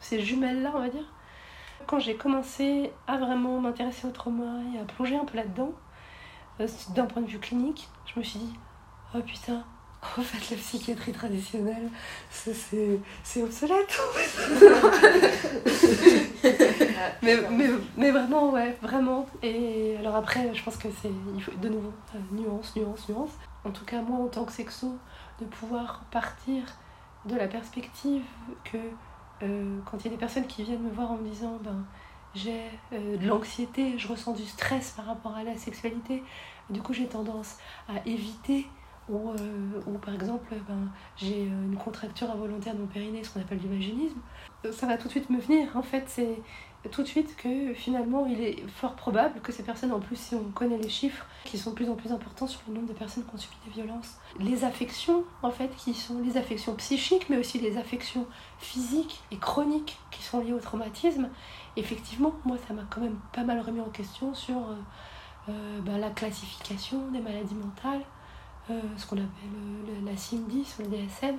ces 0.00 0.18
jumelles-là, 0.18 0.72
on 0.74 0.80
va 0.80 0.88
dire. 0.88 1.04
Quand 1.86 1.98
j'ai 1.98 2.16
commencé 2.16 2.92
à 3.06 3.18
vraiment 3.18 3.60
m'intéresser 3.60 4.06
au 4.06 4.10
trauma 4.10 4.62
et 4.74 4.80
à 4.80 4.84
plonger 4.84 5.16
un 5.16 5.26
peu 5.26 5.36
là-dedans, 5.36 5.72
euh, 6.60 6.68
d'un 6.94 7.04
point 7.04 7.20
de 7.20 7.28
vue 7.28 7.40
clinique, 7.40 7.90
je 8.06 8.18
me 8.18 8.24
suis 8.24 8.38
dit, 8.38 8.54
oh 9.14 9.20
putain, 9.20 9.64
en 10.18 10.22
fait, 10.22 10.54
la 10.54 10.60
psychiatrie 10.60 11.12
traditionnelle, 11.12 11.88
c'est 12.30 13.42
obsolète. 13.42 14.00
mais, 17.22 17.36
mais, 17.50 17.68
mais, 17.96 18.10
vraiment, 18.10 18.50
ouais, 18.50 18.76
vraiment. 18.82 19.26
Et 19.42 19.96
alors 19.98 20.16
après, 20.16 20.54
je 20.54 20.62
pense 20.62 20.76
que 20.76 20.88
c'est, 21.02 21.10
il 21.34 21.42
faut 21.42 21.52
de 21.52 21.68
nouveau, 21.68 21.92
euh, 22.14 22.18
nuance, 22.32 22.74
nuance, 22.76 23.08
nuance. 23.08 23.32
En 23.64 23.70
tout 23.70 23.84
cas, 23.84 24.00
moi, 24.02 24.18
en 24.24 24.28
tant 24.28 24.44
que 24.44 24.52
sexo, 24.52 24.96
de 25.40 25.44
pouvoir 25.44 26.04
partir 26.10 26.62
de 27.24 27.36
la 27.36 27.48
perspective 27.48 28.22
que 28.64 28.78
euh, 29.42 29.78
quand 29.84 29.98
il 29.98 30.04
y 30.04 30.08
a 30.08 30.10
des 30.12 30.16
personnes 30.16 30.46
qui 30.46 30.62
viennent 30.62 30.82
me 30.82 30.90
voir 30.90 31.12
en 31.12 31.16
me 31.16 31.28
disant, 31.28 31.58
ben, 31.62 31.84
j'ai 32.34 32.62
euh, 32.92 33.16
de 33.16 33.26
l'anxiété, 33.26 33.98
je 33.98 34.08
ressens 34.08 34.32
du 34.32 34.44
stress 34.44 34.92
par 34.92 35.06
rapport 35.06 35.34
à 35.36 35.42
la 35.42 35.56
sexualité, 35.56 36.22
du 36.70 36.82
coup, 36.82 36.92
j'ai 36.92 37.06
tendance 37.06 37.56
à 37.88 38.06
éviter 38.06 38.66
euh, 39.10 39.80
ou 39.86 39.98
par 39.98 40.14
exemple, 40.14 40.54
ben, 40.68 40.90
j'ai 41.16 41.44
une 41.44 41.76
contracture 41.76 42.30
involontaire 42.30 42.74
de 42.74 42.80
mon 42.80 42.86
périnée, 42.86 43.22
ce 43.22 43.30
qu'on 43.30 43.40
appelle 43.40 43.58
du 43.58 43.68
vaginisme, 43.68 44.18
ça 44.72 44.86
va 44.86 44.98
tout 44.98 45.04
de 45.04 45.12
suite 45.12 45.30
me 45.30 45.38
venir. 45.38 45.76
En 45.76 45.82
fait, 45.82 46.04
c'est 46.06 46.40
tout 46.88 47.02
de 47.02 47.06
suite 47.06 47.36
que 47.36 47.74
finalement 47.74 48.26
il 48.26 48.40
est 48.40 48.68
fort 48.68 48.94
probable 48.94 49.40
que 49.40 49.52
ces 49.52 49.62
personnes, 49.62 49.92
en 49.92 50.00
plus 50.00 50.16
si 50.16 50.34
on 50.34 50.50
connaît 50.50 50.78
les 50.78 50.88
chiffres, 50.88 51.26
qui 51.44 51.58
sont 51.58 51.70
de 51.70 51.74
plus 51.74 51.90
en 51.90 51.94
plus 51.94 52.12
importants 52.12 52.46
sur 52.46 52.60
le 52.68 52.74
nombre 52.74 52.88
de 52.88 52.92
personnes 52.92 53.24
qui 53.24 53.34
ont 53.34 53.38
subi 53.38 53.56
des 53.64 53.72
violences, 53.72 54.18
les 54.38 54.64
affections 54.64 55.24
en 55.42 55.50
fait, 55.50 55.74
qui 55.76 55.94
sont 55.94 56.20
les 56.22 56.36
affections 56.36 56.74
psychiques, 56.74 57.28
mais 57.28 57.36
aussi 57.36 57.58
les 57.58 57.76
affections 57.76 58.26
physiques 58.58 59.20
et 59.30 59.36
chroniques 59.36 59.98
qui 60.10 60.22
sont 60.22 60.40
liées 60.40 60.52
au 60.52 60.60
traumatisme, 60.60 61.28
effectivement, 61.76 62.34
moi 62.44 62.56
ça 62.68 62.74
m'a 62.74 62.84
quand 62.90 63.00
même 63.00 63.18
pas 63.32 63.44
mal 63.44 63.60
remis 63.60 63.80
en 63.80 63.90
question 63.90 64.34
sur 64.34 64.56
euh, 64.56 64.74
euh, 65.48 65.80
ben, 65.80 65.98
la 65.98 66.10
classification 66.10 67.08
des 67.12 67.20
maladies 67.20 67.54
mentales, 67.54 68.02
euh, 68.02 68.15
ce 68.68 69.06
qu'on 69.06 69.16
appelle 69.16 70.04
la 70.04 70.16
CIM-10 70.16 70.78
ou 70.78 70.82
le 70.82 70.88
DSM, 70.88 71.36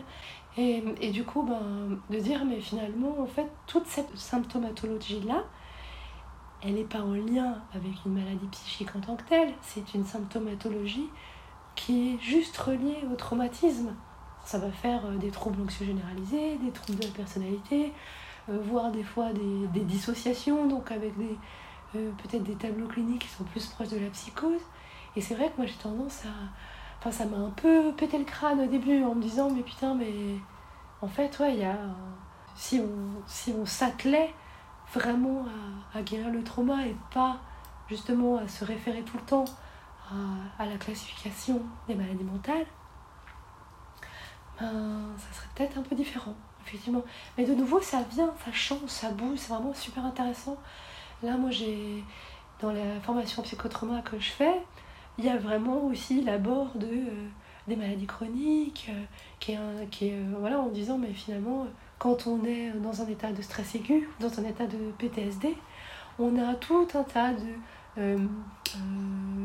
et, 0.58 0.84
et, 1.02 1.12
du 1.12 1.24
coup, 1.24 1.44
ben, 1.44 2.00
de 2.10 2.20
dire, 2.20 2.44
mais 2.46 2.60
finalement, 2.60 3.20
en 3.22 3.28
fait, 3.28 3.48
toute 3.68 3.86
cette 3.86 4.18
symptomatologie-là, 4.18 5.44
elle 6.64 6.74
n'est 6.74 6.84
pas 6.84 7.02
en 7.02 7.14
lien 7.14 7.60
avec 7.74 7.94
une 8.06 8.14
maladie 8.14 8.48
psychique 8.48 8.96
en 8.96 9.00
tant 9.00 9.16
que 9.16 9.24
telle, 9.24 9.54
c'est 9.62 9.94
une 9.94 10.06
symptomatologie 10.06 11.10
qui 11.76 12.14
est 12.14 12.20
juste 12.20 12.58
reliée 12.58 13.04
au 13.12 13.16
traumatisme. 13.16 13.94
Ça 14.44 14.58
va 14.58 14.72
faire 14.72 15.06
euh, 15.06 15.18
des 15.18 15.30
troubles 15.30 15.62
anxieux 15.62 15.86
généralisés, 15.86 16.58
des 16.58 16.72
troubles 16.72 17.00
de 17.00 17.06
la 17.06 17.12
personnalité, 17.12 17.94
euh, 18.50 18.58
voire 18.64 18.92
des 18.92 19.04
fois 19.04 19.32
des, 19.34 19.68
des, 19.68 19.82
dissociations, 19.82 20.66
donc 20.68 20.92
avec 20.92 21.16
des, 21.18 21.38
euh, 21.96 22.12
peut-être 22.24 22.44
des 22.44 22.56
tableaux 22.56 22.88
cliniques 22.88 23.24
qui 23.24 23.28
sont 23.28 23.44
plus 23.44 23.68
proches 23.68 23.90
de 23.90 24.00
la 24.00 24.10
psychose. 24.10 24.62
Et 25.16 25.22
c'est 25.22 25.36
vrai 25.36 25.52
que 25.52 25.58
moi 25.58 25.66
j'ai 25.68 25.76
tendance 25.76 26.24
à, 26.26 26.30
Enfin, 27.00 27.12
ça 27.12 27.26
m'a 27.26 27.38
un 27.38 27.52
peu 27.52 27.94
pété 27.94 28.18
le 28.18 28.26
crâne 28.26 28.60
au 28.62 28.66
début 28.66 29.04
en 29.04 29.16
me 29.16 29.22
disant, 29.22 29.50
mais 29.50 29.62
putain, 29.62 29.94
mais 29.94 30.14
en 31.02 31.08
fait, 31.08 31.38
ouais, 31.40 31.54
il 31.54 31.60
y 31.60 31.66
a. 31.66 31.78
Si 32.56 32.80
on, 32.80 33.22
si 33.28 33.54
s'attelait 33.66 34.34
vraiment 34.94 35.46
à, 35.94 36.02
guérir 36.02 36.32
le 36.32 36.44
trauma 36.44 36.88
et 36.88 36.96
pas 37.14 37.38
justement 37.88 38.38
à 38.38 38.48
se 38.48 38.66
référer 38.66 39.04
tout 39.04 39.18
le 39.18 39.24
temps 39.24 39.46
à, 40.12 40.64
à 40.64 40.66
la 40.66 40.78
classification 40.78 41.62
des 41.88 41.94
maladies 41.94 42.24
mentales, 42.24 42.66
ben, 44.60 45.16
ça 45.18 45.38
serait 45.38 45.48
peut-être 45.56 45.78
un 45.78 45.84
peu 45.84 45.96
différent, 45.96 46.34
effectivement. 46.66 47.04
Mais 47.38 47.46
de 47.46 47.54
nouveau, 47.54 47.80
ça 47.82 48.02
vient, 48.10 48.34
ça 48.44 48.52
change, 48.52 48.88
ça 48.88 49.12
bouge, 49.12 49.38
c'est 49.38 49.54
vraiment 49.54 49.74
super 49.74 50.06
intéressant. 50.06 50.58
Là, 51.24 51.38
moi, 51.38 51.52
j'ai. 51.52 52.04
Dans 52.60 52.72
la 52.72 53.00
formation 53.02 53.44
psychotrauma 53.44 54.02
que 54.02 54.18
je 54.18 54.32
fais, 54.32 54.64
il 55.18 55.26
y 55.26 55.30
a 55.30 55.38
vraiment 55.38 55.86
aussi 55.86 56.22
l'abord 56.22 56.72
de, 56.76 56.86
euh, 56.86 57.28
des 57.68 57.76
maladies 57.76 58.06
chroniques, 58.06 58.88
euh, 58.90 59.04
qui 59.40 59.54
est, 59.54 59.90
qui 59.90 60.10
est 60.10 60.14
euh, 60.14 60.36
voilà, 60.40 60.60
en 60.60 60.70
disant, 60.70 60.98
mais 60.98 61.12
finalement, 61.12 61.66
quand 61.98 62.28
on 62.28 62.44
est 62.46 62.72
dans 62.72 63.02
un 63.02 63.08
état 63.08 63.32
de 63.32 63.42
stress 63.42 63.76
aigu, 63.76 64.08
dans 64.20 64.40
un 64.40 64.44
état 64.44 64.68
de 64.68 64.78
PTSD, 65.00 65.56
on 66.20 66.38
a 66.38 66.56
tout 66.56 66.88
un 66.94 67.04
tas 67.04 67.32
de... 67.34 67.48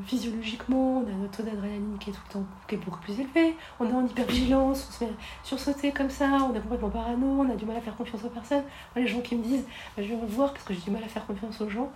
Physiologiquement, 0.04 0.98
on 0.98 1.06
a 1.06 1.12
notre 1.12 1.38
taux 1.38 1.42
d'adrénaline 1.42 1.96
qui 1.98 2.10
est 2.10 2.12
tout 2.12 2.20
le 2.26 2.32
temps 2.34 2.44
qui 2.68 2.74
est 2.74 2.78
beaucoup 2.78 3.00
plus 3.00 3.18
élevé, 3.18 3.56
on 3.80 3.88
est 3.88 3.92
en 3.94 4.04
hypervigilance, 4.04 4.88
on 4.90 4.92
se 4.92 4.98
fait 4.98 5.12
sursauter 5.42 5.90
comme 5.90 6.10
ça, 6.10 6.26
on 6.26 6.54
est 6.54 6.60
complètement 6.60 6.90
parano, 6.90 7.26
on 7.26 7.50
a 7.50 7.54
du 7.54 7.64
mal 7.64 7.78
à 7.78 7.80
faire 7.80 7.96
confiance 7.96 8.22
aux 8.24 8.28
personnes. 8.28 8.64
Les 8.94 9.06
gens 9.06 9.22
qui 9.22 9.36
me 9.36 9.42
disent, 9.42 9.64
bah, 9.96 10.02
je 10.02 10.08
vais 10.08 10.16
voir 10.28 10.52
parce 10.52 10.64
que 10.64 10.74
j'ai 10.74 10.80
du 10.80 10.90
mal 10.90 11.02
à 11.02 11.08
faire 11.08 11.24
confiance 11.24 11.58
aux 11.62 11.70
gens, 11.70 11.90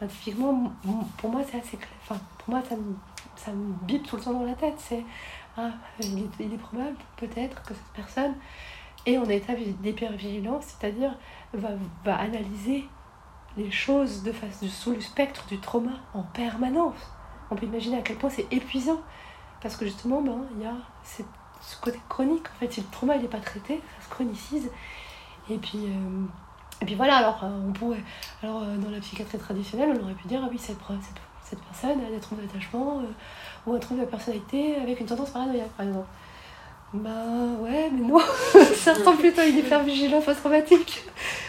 bah, 0.00 0.06
typiquement, 0.06 0.72
pour 1.16 1.30
moi, 1.30 1.40
c'est 1.50 1.58
assez 1.58 1.76
clair. 1.76 1.90
Enfin, 2.02 2.20
pour 2.38 2.54
moi, 2.54 2.62
ça 2.68 2.76
ça 3.36 3.52
me 3.52 3.72
bip 3.84 4.06
tout 4.06 4.16
le 4.16 4.22
temps 4.22 4.32
dans 4.32 4.44
la 4.44 4.54
tête. 4.54 4.74
C'est 4.78 5.04
ah, 5.56 5.70
il 6.00 6.28
est, 6.52 6.58
probable 6.58 6.96
peut-être 7.16 7.62
que 7.62 7.72
cette 7.72 7.92
personne 7.94 8.34
est 9.06 9.16
en 9.16 9.24
état 9.24 9.54
d'hypervigilance, 9.54 10.64
c'est-à-dire 10.66 11.16
va, 11.54 11.70
va 12.04 12.16
analyser 12.16 12.86
les 13.56 13.70
choses 13.70 14.22
de 14.22 14.32
face 14.32 14.66
sous 14.66 14.92
le 14.92 15.00
spectre 15.00 15.46
du 15.46 15.58
trauma 15.58 15.92
en 16.12 16.22
permanence. 16.22 16.98
On 17.50 17.56
peut 17.56 17.64
imaginer 17.64 17.98
à 17.98 18.02
quel 18.02 18.16
point 18.16 18.28
c'est 18.28 18.52
épuisant 18.52 19.00
parce 19.62 19.76
que 19.76 19.86
justement 19.86 20.20
ben, 20.20 20.46
il 20.56 20.62
y 20.62 20.66
a 20.66 20.74
ce 21.04 21.22
côté 21.80 21.98
chronique 22.08 22.46
en 22.54 22.58
fait 22.60 22.72
si 22.72 22.80
le 22.82 22.86
trauma 22.88 23.16
n'est 23.16 23.28
pas 23.28 23.40
traité 23.40 23.80
ça 23.98 24.04
se 24.04 24.10
chronicise 24.10 24.70
et 25.48 25.56
puis 25.56 25.86
euh, 25.86 26.26
et 26.82 26.84
puis 26.84 26.94
voilà 26.94 27.16
alors 27.16 27.42
on 27.42 27.72
pourrait 27.72 28.02
alors 28.42 28.60
dans 28.60 28.90
la 28.90 29.00
psychiatrie 29.00 29.38
traditionnelle 29.38 29.96
on 29.98 30.04
aurait 30.04 30.14
pu 30.14 30.28
dire 30.28 30.42
ah 30.44 30.48
oui 30.50 30.58
cette, 30.58 30.76
cette 30.78 31.20
cette 31.48 31.62
personne 31.62 32.04
a 32.04 32.10
des 32.10 32.18
troubles 32.18 32.42
d'attachement 32.42 32.98
euh, 32.98 33.02
ou 33.66 33.74
un 33.74 33.78
trouble 33.78 34.00
de 34.00 34.06
personnalité 34.06 34.76
avec 34.76 34.98
une 35.00 35.06
tendance 35.06 35.30
paranoïaque, 35.30 35.70
par 35.76 35.86
exemple. 35.86 36.08
Bah 36.92 37.10
ouais, 37.60 37.90
mais 37.92 38.06
non, 38.06 38.18
ça 38.74 38.94
ressemble 38.94 39.18
plutôt 39.18 39.40
à 39.40 39.46
une 39.46 39.58
hypervigilance 39.58 40.24
post-traumatique. 40.24 41.04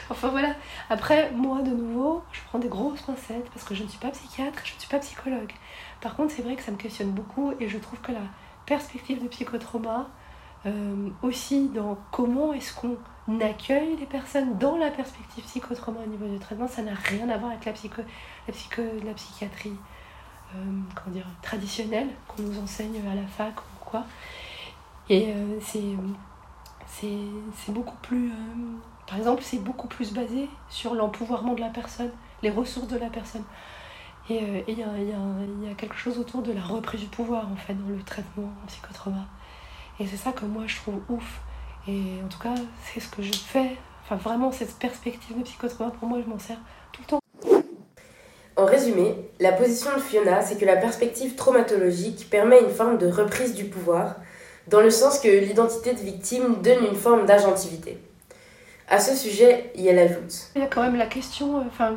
Enfin 0.09 0.29
voilà. 0.29 0.53
Après, 0.89 1.31
moi, 1.31 1.61
de 1.61 1.69
nouveau, 1.69 2.23
je 2.31 2.41
prends 2.47 2.59
des 2.59 2.67
grosses 2.67 3.01
pincettes 3.01 3.49
parce 3.53 3.65
que 3.65 3.75
je 3.75 3.83
ne 3.83 3.87
suis 3.87 3.99
pas 3.99 4.09
psychiatre, 4.09 4.59
je 4.63 4.73
ne 4.75 4.79
suis 4.79 4.89
pas 4.89 4.99
psychologue. 4.99 5.51
Par 6.01 6.15
contre, 6.15 6.33
c'est 6.33 6.41
vrai 6.41 6.55
que 6.55 6.63
ça 6.63 6.71
me 6.71 6.77
questionne 6.77 7.11
beaucoup 7.11 7.53
et 7.59 7.67
je 7.67 7.77
trouve 7.77 7.99
que 8.01 8.11
la 8.11 8.21
perspective 8.65 9.21
de 9.21 9.27
psychotrauma, 9.27 10.09
euh, 10.65 11.09
aussi 11.21 11.69
dans 11.69 11.97
comment 12.11 12.53
est-ce 12.53 12.73
qu'on 12.73 13.39
accueille 13.39 13.95
les 13.97 14.05
personnes 14.05 14.57
dans 14.57 14.77
la 14.77 14.89
perspective 14.89 15.43
psychotrauma 15.43 15.99
au 16.05 16.09
niveau 16.09 16.27
du 16.27 16.39
traitement, 16.39 16.67
ça 16.67 16.81
n'a 16.81 16.95
rien 16.95 17.29
à 17.29 17.37
voir 17.37 17.51
avec 17.51 17.65
la, 17.65 17.73
psycho, 17.73 18.01
la, 18.47 19.13
psychiatrie 19.13 19.75
euh, 20.55 20.57
comment 20.95 21.13
dire, 21.13 21.27
traditionnelle 21.41 22.07
qu'on 22.27 22.41
nous 22.41 22.59
enseigne 22.59 23.01
à 23.09 23.15
la 23.15 23.27
fac 23.27 23.59
ou 23.59 23.85
quoi. 23.85 24.05
Et 25.09 25.33
euh, 25.33 25.59
c'est, 25.61 27.71
beaucoup 27.71 27.97
plus... 28.01 28.29
Euh, 28.29 28.33
par 29.05 29.17
exemple, 29.17 29.41
c'est 29.43 29.59
beaucoup 29.59 29.87
plus 29.87 30.13
basé 30.13 30.49
sur 30.69 30.95
l'empouvoirment 30.95 31.53
de 31.53 31.61
la 31.61 31.69
personne, 31.69 32.11
les 32.41 32.49
ressources 32.49 32.87
de 32.87 32.97
la 32.97 33.09
personne. 33.09 33.43
Et 34.29 34.65
il 34.67 34.77
y, 34.77 34.83
a, 34.83 34.97
y, 34.97 35.65
y 35.65 35.71
a 35.71 35.73
quelque 35.77 35.95
chose 35.95 36.19
autour 36.19 36.41
de 36.41 36.51
la 36.51 36.61
reprise 36.61 36.99
du 36.99 37.07
pouvoir, 37.07 37.49
en 37.49 37.55
fait, 37.55 37.73
dans 37.73 37.87
le 37.87 38.03
traitement 38.03 38.51
en 38.61 38.67
psychotrauma. 38.67 39.25
Et 39.99 40.05
c'est 40.05 40.17
ça 40.17 40.31
que 40.31 40.45
moi, 40.45 40.63
je 40.67 40.75
trouve 40.75 40.99
ouf 41.09 41.41
et 41.87 42.21
en 42.23 42.27
tout 42.27 42.39
cas, 42.39 42.53
c'est 42.83 42.99
ce 42.99 43.07
que 43.07 43.21
je 43.21 43.33
fais. 43.33 43.71
Enfin, 44.03 44.17
vraiment, 44.17 44.51
cette 44.51 44.75
perspective 44.77 45.37
de 45.37 45.43
psychotrauma, 45.43 45.91
pour 45.91 46.07
moi, 46.07 46.19
je 46.23 46.29
m'en 46.29 46.39
sers 46.39 46.57
tout 46.91 47.01
le 47.01 47.07
temps. 47.07 47.19
En 48.57 48.65
résumé, 48.65 49.15
la 49.39 49.53
position 49.53 49.91
de 49.95 50.01
Fiona, 50.01 50.41
c'est 50.41 50.57
que 50.57 50.65
la 50.65 50.75
perspective 50.77 51.35
traumatologique 51.35 52.29
permet 52.29 52.59
une 52.59 52.71
forme 52.71 52.97
de 52.97 53.07
reprise 53.07 53.53
du 53.53 53.65
pouvoir, 53.65 54.15
dans 54.67 54.81
le 54.81 54.89
sens 54.89 55.19
que 55.19 55.27
l'identité 55.27 55.93
de 55.93 55.99
victime 55.99 56.61
donne 56.61 56.85
une 56.85 56.95
forme 56.95 57.25
d'agentivité. 57.25 57.99
À 58.89 58.99
ce 58.99 59.15
sujet, 59.15 59.71
il 59.75 59.83
y 59.83 59.89
a 59.89 59.93
l'ajoute. 59.93 60.51
Il 60.55 60.61
y 60.61 60.65
a 60.65 60.67
quand 60.67 60.81
même 60.81 60.95
la 60.95 61.05
question, 61.05 61.59
euh, 61.59 61.63
enfin, 61.67 61.95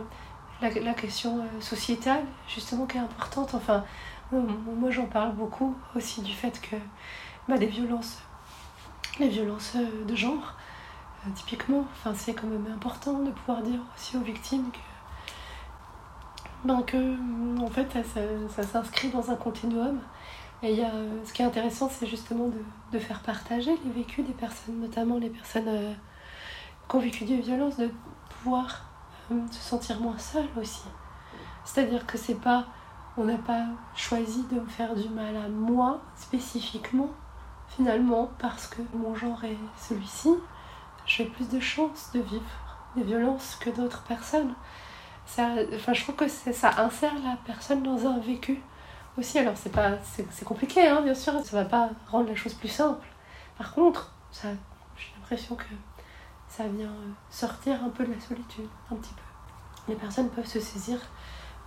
la, 0.61 0.71
la, 0.71 0.95
question 0.95 1.39
euh, 1.39 1.61
sociétale, 1.61 2.23
justement, 2.49 2.87
qui 2.87 2.97
est 2.97 3.01
importante. 3.01 3.55
Enfin, 3.55 3.85
moi, 4.33 4.91
j'en 4.91 5.07
parle 5.07 5.35
beaucoup 5.35 5.75
aussi 5.97 6.21
du 6.21 6.33
fait 6.33 6.61
que 6.61 6.77
bah, 7.51 7.59
des 7.59 7.67
violences 7.67 8.19
les 9.19 9.29
violences 9.29 9.75
euh, 9.77 10.05
de 10.05 10.17
genre, 10.17 10.55
euh, 11.27 11.31
typiquement. 11.35 11.85
Enfin, 11.93 12.15
c'est 12.15 12.33
quand 12.33 12.47
même 12.47 12.67
important 12.73 13.19
de 13.19 13.31
pouvoir 13.31 13.63
dire 13.63 13.81
aussi 13.95 14.17
aux 14.17 14.23
victimes 14.23 14.71
que, 14.71 14.79
ben, 16.65 16.83
que 16.83 17.17
en 17.61 17.69
fait, 17.69 17.87
ça, 18.49 18.63
s'inscrit 18.63 19.11
dans 19.11 19.31
un 19.31 19.37
continuum. 19.37 20.01
Et 20.63 20.75
y 20.75 20.83
a, 20.83 20.91
ce 21.25 21.33
qui 21.33 21.41
est 21.41 21.45
intéressant, 21.45 21.89
c'est 21.89 22.07
justement 22.07 22.51
de, 22.93 22.99
faire 22.99 23.21
partager 23.21 23.73
les 23.85 23.91
vécus 23.91 24.27
des 24.27 24.35
personnes, 24.35 24.81
notamment 24.81 25.17
les 25.17 25.31
personnes 25.31 25.69
euh, 25.69 25.95
qui 26.89 26.97
ont 26.97 27.01
vécu 27.01 27.25
des 27.25 27.41
violences, 27.41 27.79
de 27.79 27.91
pouvoir 28.29 28.85
euh, 29.33 29.41
se 29.51 29.61
sentir 29.61 30.01
moins 30.01 30.19
seul 30.19 30.47
aussi. 30.61 30.83
C'est-à-dire 31.65 32.05
que 32.07 32.19
c'est 32.19 32.41
pas, 32.41 32.67
on 33.17 33.25
n'a 33.25 33.39
pas 33.39 33.65
choisi 33.95 34.45
de 34.51 34.61
me 34.61 34.67
faire 34.67 34.95
du 34.95 35.09
mal 35.09 35.35
à 35.37 35.49
moi 35.49 36.03
spécifiquement, 36.15 37.11
finalement, 37.77 38.31
parce 38.39 38.67
que 38.67 38.83
mon 38.95 39.15
genre 39.15 39.43
est 39.45 39.57
celui-ci, 39.77 40.31
j'ai 41.07 41.25
plus 41.25 41.49
de 41.49 41.61
chances 41.61 42.11
de 42.13 42.21
vivre 42.21 42.43
des 42.97 43.03
violences 43.03 43.57
que 43.61 43.71
d'autres 43.71 44.03
personnes. 44.03 44.55
Ça, 45.27 45.49
enfin, 45.75 45.93
je 45.93 46.03
trouve 46.03 46.17
que 46.17 46.29
ça 46.29 46.71
insère 46.79 47.15
la 47.25 47.37
personne 47.47 47.83
dans 47.83 48.07
un 48.07 48.19
vécu 48.19 48.61
aussi. 49.17 49.39
Alors, 49.39 49.57
c'est 49.57 49.73
pas 49.73 49.93
c'est 50.03 50.45
compliqué, 50.45 50.87
hein, 50.89 51.03
bien 51.03 51.15
sûr, 51.15 51.33
ça 51.45 51.57
va 51.57 51.65
pas 51.65 51.91
rendre 52.09 52.29
la 52.29 52.35
chose 52.35 52.55
plus 52.55 52.69
simple. 52.69 53.07
Par 53.57 53.73
contre, 53.73 54.13
j'ai 54.33 54.49
l'impression 55.17 55.55
que 55.55 55.65
ça 56.49 56.67
vient 56.67 56.93
sortir 57.31 57.85
un 57.85 57.91
peu 57.91 58.05
de 58.05 58.13
la 58.13 58.21
solitude, 58.21 58.69
un 58.91 58.97
petit 58.97 59.15
peu. 59.15 59.93
Les 59.93 59.95
personnes 59.95 60.29
peuvent 60.31 60.47
se 60.47 60.61
saisir 60.61 60.99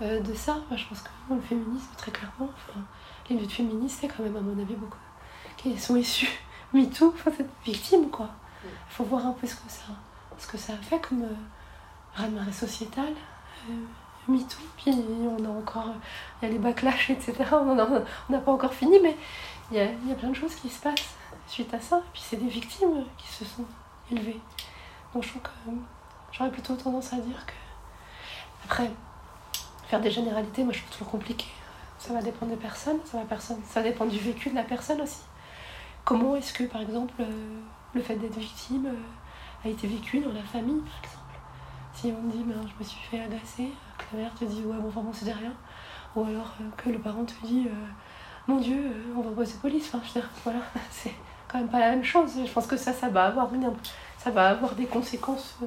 euh, 0.01 0.19
de 0.19 0.33
ça. 0.33 0.57
Je 0.75 0.85
pense 0.87 1.01
que 1.01 1.09
le 1.29 1.41
féminisme, 1.41 1.87
très 1.97 2.11
clairement, 2.11 2.49
enfin, 2.53 2.81
les 3.29 3.37
luttes 3.37 3.51
féministes, 3.51 3.99
c'est 4.01 4.07
quand 4.07 4.23
même, 4.23 4.35
à 4.35 4.41
mon 4.41 4.59
avis, 4.61 4.75
beaucoup 4.75 4.97
qui 5.63 5.79
sont 5.79 5.95
issus 5.95 6.29
MeToo, 6.73 7.13
enfin 7.15 7.31
cette 7.35 7.49
victime 7.65 8.09
quoi. 8.09 8.29
Il 8.63 8.69
faut 8.89 9.03
voir 9.03 9.25
un 9.25 9.31
peu 9.31 9.47
ce 9.47 9.55
que 9.55 9.69
ça, 9.69 9.93
ce 10.37 10.47
que 10.47 10.57
ça 10.57 10.73
a 10.73 10.77
fait 10.77 10.99
comme 10.99 11.23
euh, 11.23 11.35
raz-de-marée 12.15 12.51
sociétal. 12.51 13.13
Euh, 13.69 13.73
MeToo, 14.27 14.61
puis 14.77 14.91
on 14.91 15.43
a 15.45 15.49
encore, 15.49 15.89
il 16.41 16.45
y 16.45 16.49
a 16.49 16.53
les 16.53 16.59
backlash, 16.59 17.09
etc. 17.09 17.33
On 17.51 17.75
n'a 17.75 18.39
pas 18.39 18.51
encore 18.51 18.73
fini, 18.73 18.97
mais 19.01 19.17
il 19.69 19.77
y 19.77 19.79
a, 19.81 19.85
y 19.85 20.11
a, 20.11 20.15
plein 20.15 20.29
de 20.29 20.35
choses 20.35 20.55
qui 20.55 20.69
se 20.69 20.81
passent 20.81 21.15
suite 21.47 21.73
à 21.73 21.81
ça. 21.81 22.01
Puis 22.13 22.21
c'est 22.25 22.37
des 22.37 22.47
victimes 22.47 23.03
qui 23.17 23.27
se 23.27 23.43
sont 23.43 23.65
élevées. 24.11 24.39
Donc 25.13 25.23
je 25.23 25.29
trouve 25.29 25.41
que 25.41 25.49
j'aurais 26.31 26.51
plutôt 26.51 26.75
tendance 26.75 27.11
à 27.11 27.17
dire 27.17 27.45
que 27.45 27.53
Après, 28.65 28.89
faire 29.87 29.99
des 29.99 30.11
généralités, 30.11 30.63
moi 30.63 30.71
je 30.71 30.79
trouve 30.79 30.91
toujours 30.91 31.11
compliqué. 31.11 31.47
Ça 31.99 32.13
va 32.13 32.21
dépendre 32.21 32.51
des 32.51 32.57
personnes, 32.57 32.99
ça 33.05 33.17
va, 33.17 33.23
personne, 33.25 33.61
ça 33.65 33.81
dépend 33.81 34.05
du 34.05 34.19
vécu 34.19 34.49
de 34.49 34.55
la 34.55 34.63
personne 34.63 35.01
aussi. 35.01 35.21
Comment 36.05 36.35
est-ce 36.35 36.51
que, 36.53 36.65
par 36.65 36.81
exemple, 36.81 37.13
euh, 37.21 37.59
le 37.93 38.01
fait 38.01 38.15
d'être 38.15 38.37
victime 38.37 38.87
euh, 38.87 39.65
a 39.65 39.69
été 39.69 39.87
vécu 39.87 40.19
dans 40.19 40.33
la 40.33 40.43
famille, 40.43 40.81
par 40.81 40.99
exemple? 40.99 41.39
Si 41.93 42.13
on 42.17 42.21
me 42.21 42.31
dit, 42.31 42.43
ben, 42.43 42.61
je 42.67 42.73
me 42.77 42.83
suis 42.83 43.01
fait 43.09 43.21
agresser, 43.21 43.71
que 43.97 44.17
la 44.17 44.23
mère 44.23 44.33
te 44.33 44.43
dit, 44.43 44.63
ouais, 44.65 44.77
bon, 44.77 44.89
enfin 44.89 45.01
bon, 45.01 45.13
c'était 45.13 45.31
rien. 45.31 45.53
Ou 46.15 46.25
alors 46.25 46.53
euh, 46.59 46.65
que 46.75 46.89
le 46.89 46.99
parent 46.99 47.23
te 47.23 47.33
dit, 47.45 47.67
mon 48.47 48.57
Dieu, 48.57 48.91
on 49.15 49.21
va 49.21 49.31
poser 49.31 49.55
police. 49.61 49.91
Je 50.13 50.19
voilà, 50.43 50.59
c'est 50.91 51.13
quand 51.47 51.59
même 51.59 51.69
pas 51.69 51.79
la 51.79 51.91
même 51.91 52.03
chose. 52.03 52.33
Je 52.45 52.51
pense 52.51 52.67
que 52.67 52.75
ça, 52.75 52.91
ça 52.91 53.07
va 53.07 53.27
avoir, 53.27 53.49
ça 54.17 54.31
va 54.31 54.49
avoir 54.49 54.75
des 54.75 54.85
conséquences 54.85 55.57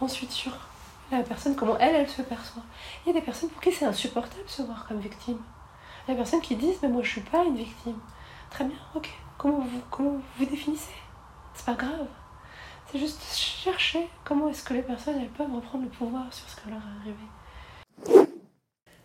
ensuite 0.00 0.30
sur 0.30 0.52
la 1.10 1.22
personne, 1.22 1.54
comment 1.54 1.76
elle, 1.78 1.94
elle 1.94 2.08
se 2.08 2.22
perçoit. 2.22 2.62
Il 3.04 3.12
y 3.12 3.16
a 3.16 3.20
des 3.20 3.24
personnes 3.24 3.50
pour 3.50 3.60
qui 3.60 3.70
c'est 3.70 3.84
insupportable 3.84 4.44
de 4.44 4.50
se 4.50 4.62
voir 4.62 4.86
comme 4.88 4.98
victime. 4.98 5.38
Il 6.06 6.10
y 6.10 6.12
a 6.12 6.14
des 6.14 6.22
personnes 6.22 6.40
qui 6.40 6.56
disent, 6.56 6.78
mais 6.82 6.88
moi 6.88 7.02
je 7.02 7.10
suis 7.10 7.20
pas 7.20 7.44
une 7.44 7.56
victime. 7.56 7.98
Très 8.50 8.64
bien, 8.64 8.76
ok. 8.94 9.10
Comment 9.42 9.66
vous, 9.98 10.22
vous 10.38 10.44
définissez? 10.44 10.92
C'est 11.52 11.66
pas 11.66 11.74
grave. 11.74 12.06
C'est 12.86 13.00
juste 13.00 13.20
chercher 13.34 14.08
comment 14.24 14.48
est-ce 14.48 14.62
que 14.62 14.72
les 14.72 14.82
personnes 14.82 15.20
peuvent 15.36 15.52
reprendre 15.52 15.82
le 15.82 15.90
pouvoir 15.90 16.32
sur 16.32 16.48
ce 16.48 16.54
qui 16.54 16.68
leur 16.68 16.78
est 16.78 17.00
arrivé. 18.06 18.28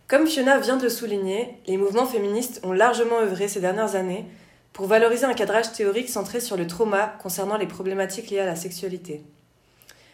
Comme 0.08 0.28
Fiona 0.28 0.60
vient 0.60 0.78
de 0.78 0.90
souligner, 0.90 1.60
les 1.66 1.78
mouvements 1.78 2.06
féministes 2.06 2.62
ont 2.64 2.72
largement 2.72 3.18
œuvré 3.18 3.48
ces 3.48 3.62
dernières 3.62 3.96
années 3.96 4.28
pour 4.74 4.86
valoriser 4.86 5.26
un 5.26 5.34
cadrage 5.34 5.72
théorique 5.72 6.08
centré 6.08 6.40
sur 6.40 6.56
le 6.56 6.68
trauma 6.68 7.16
concernant 7.20 7.58
les 7.58 7.66
problématiques 7.66 8.30
liées 8.30 8.42
à 8.42 8.46
la 8.46 8.56
sexualité. 8.56 9.24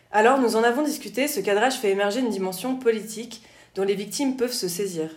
Alors 0.10 0.40
nous 0.40 0.56
en 0.56 0.64
avons 0.64 0.84
discuté, 0.84 1.28
ce 1.28 1.42
cadrage 1.42 1.80
fait 1.80 1.92
émerger 1.92 2.22
une 2.22 2.30
dimension 2.30 2.78
politique 2.78 3.44
dont 3.76 3.84
les 3.84 3.96
victimes 3.96 4.38
peuvent 4.38 4.54
se 4.54 4.70
saisir. 4.70 5.10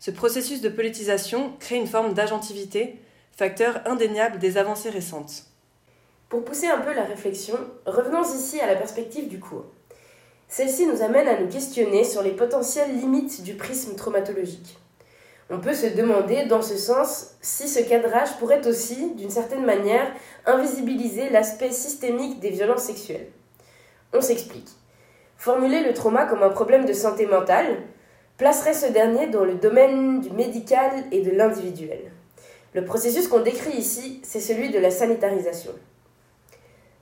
Ce 0.00 0.10
processus 0.10 0.60
de 0.60 0.70
politisation 0.70 1.52
crée 1.60 1.76
une 1.76 1.86
forme 1.86 2.14
d'agentivité 2.14 2.98
facteur 3.36 3.80
indéniable 3.84 4.38
des 4.38 4.58
avancées 4.58 4.90
récentes. 4.90 5.44
Pour 6.28 6.44
pousser 6.44 6.68
un 6.68 6.78
peu 6.78 6.94
la 6.94 7.02
réflexion, 7.02 7.56
revenons 7.84 8.22
ici 8.22 8.60
à 8.60 8.66
la 8.66 8.76
perspective 8.76 9.28
du 9.28 9.40
cours. 9.40 9.64
Celle-ci 10.46 10.86
nous 10.86 11.02
amène 11.02 11.26
à 11.26 11.40
nous 11.40 11.48
questionner 11.48 12.04
sur 12.04 12.22
les 12.22 12.30
potentielles 12.30 12.96
limites 12.96 13.42
du 13.42 13.54
prisme 13.54 13.96
traumatologique. 13.96 14.78
On 15.50 15.58
peut 15.58 15.74
se 15.74 15.86
demander, 15.86 16.46
dans 16.46 16.62
ce 16.62 16.76
sens, 16.76 17.34
si 17.42 17.68
ce 17.68 17.80
cadrage 17.80 18.38
pourrait 18.38 18.66
aussi, 18.68 19.10
d'une 19.14 19.30
certaine 19.30 19.64
manière, 19.64 20.06
invisibiliser 20.46 21.28
l'aspect 21.28 21.72
systémique 21.72 22.38
des 22.38 22.50
violences 22.50 22.84
sexuelles. 22.84 23.26
On 24.12 24.20
s'explique. 24.20 24.70
Formuler 25.38 25.82
le 25.82 25.92
trauma 25.92 26.24
comme 26.26 26.44
un 26.44 26.50
problème 26.50 26.86
de 26.86 26.92
santé 26.92 27.26
mentale 27.26 27.82
placerait 28.38 28.74
ce 28.74 28.92
dernier 28.92 29.26
dans 29.26 29.44
le 29.44 29.54
domaine 29.54 30.20
du 30.20 30.30
médical 30.30 30.90
et 31.10 31.20
de 31.20 31.32
l'individuel. 31.32 32.13
Le 32.74 32.84
processus 32.84 33.28
qu'on 33.28 33.40
décrit 33.40 33.76
ici, 33.76 34.20
c'est 34.24 34.40
celui 34.40 34.70
de 34.70 34.80
la 34.80 34.90
sanitarisation. 34.90 35.70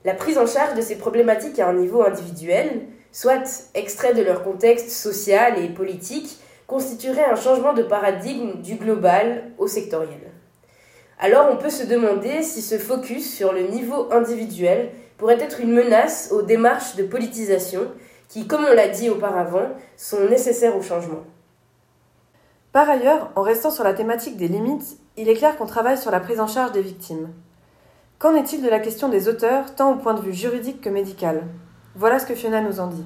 La 0.05 0.13
prise 0.13 0.37
en 0.37 0.45
charge 0.45 0.75
de 0.75 0.81
ces 0.81 0.97
problématiques 0.97 1.57
à 1.57 1.67
un 1.67 1.73
niveau 1.73 2.03
individuel, 2.03 2.83
soit 3.11 3.69
extrait 3.73 4.13
de 4.13 4.21
leur 4.21 4.43
contexte 4.43 4.91
social 4.91 5.57
et 5.63 5.69
politique, 5.69 6.37
constituerait 6.67 7.25
un 7.25 7.35
changement 7.35 7.73
de 7.73 7.81
paradigme 7.81 8.61
du 8.61 8.75
global 8.75 9.51
au 9.57 9.67
sectoriel. 9.67 10.19
Alors 11.19 11.49
on 11.51 11.57
peut 11.57 11.71
se 11.71 11.85
demander 11.85 12.43
si 12.43 12.61
ce 12.61 12.77
focus 12.77 13.33
sur 13.33 13.51
le 13.51 13.61
niveau 13.61 14.11
individuel 14.11 14.91
pourrait 15.17 15.41
être 15.41 15.59
une 15.59 15.73
menace 15.73 16.31
aux 16.31 16.41
démarches 16.43 16.95
de 16.95 17.03
politisation 17.03 17.87
qui, 18.29 18.45
comme 18.45 18.65
on 18.65 18.73
l'a 18.73 18.89
dit 18.89 19.09
auparavant, 19.09 19.69
sont 19.97 20.27
nécessaires 20.29 20.75
au 20.75 20.81
changement. 20.81 21.23
Par 22.71 22.89
ailleurs, 22.89 23.31
en 23.35 23.41
restant 23.41 23.71
sur 23.71 23.83
la 23.83 23.93
thématique 23.93 24.37
des 24.37 24.47
limites, 24.47 24.97
il 25.17 25.29
est 25.29 25.35
clair 25.35 25.57
qu'on 25.57 25.65
travaille 25.65 25.97
sur 25.97 26.11
la 26.11 26.19
prise 26.19 26.39
en 26.39 26.47
charge 26.47 26.71
des 26.71 26.81
victimes. 26.81 27.29
Qu'en 28.19 28.35
est-il 28.35 28.63
de 28.63 28.69
la 28.69 28.79
question 28.79 29.09
des 29.09 29.27
auteurs, 29.27 29.75
tant 29.75 29.91
au 29.91 29.95
point 29.95 30.13
de 30.13 30.21
vue 30.21 30.33
juridique 30.33 30.81
que 30.81 30.89
médical? 30.89 31.47
Voilà 31.95 32.19
ce 32.19 32.25
que 32.25 32.35
Fiona 32.35 32.61
nous 32.61 32.79
en 32.79 32.87
dit. 32.87 33.05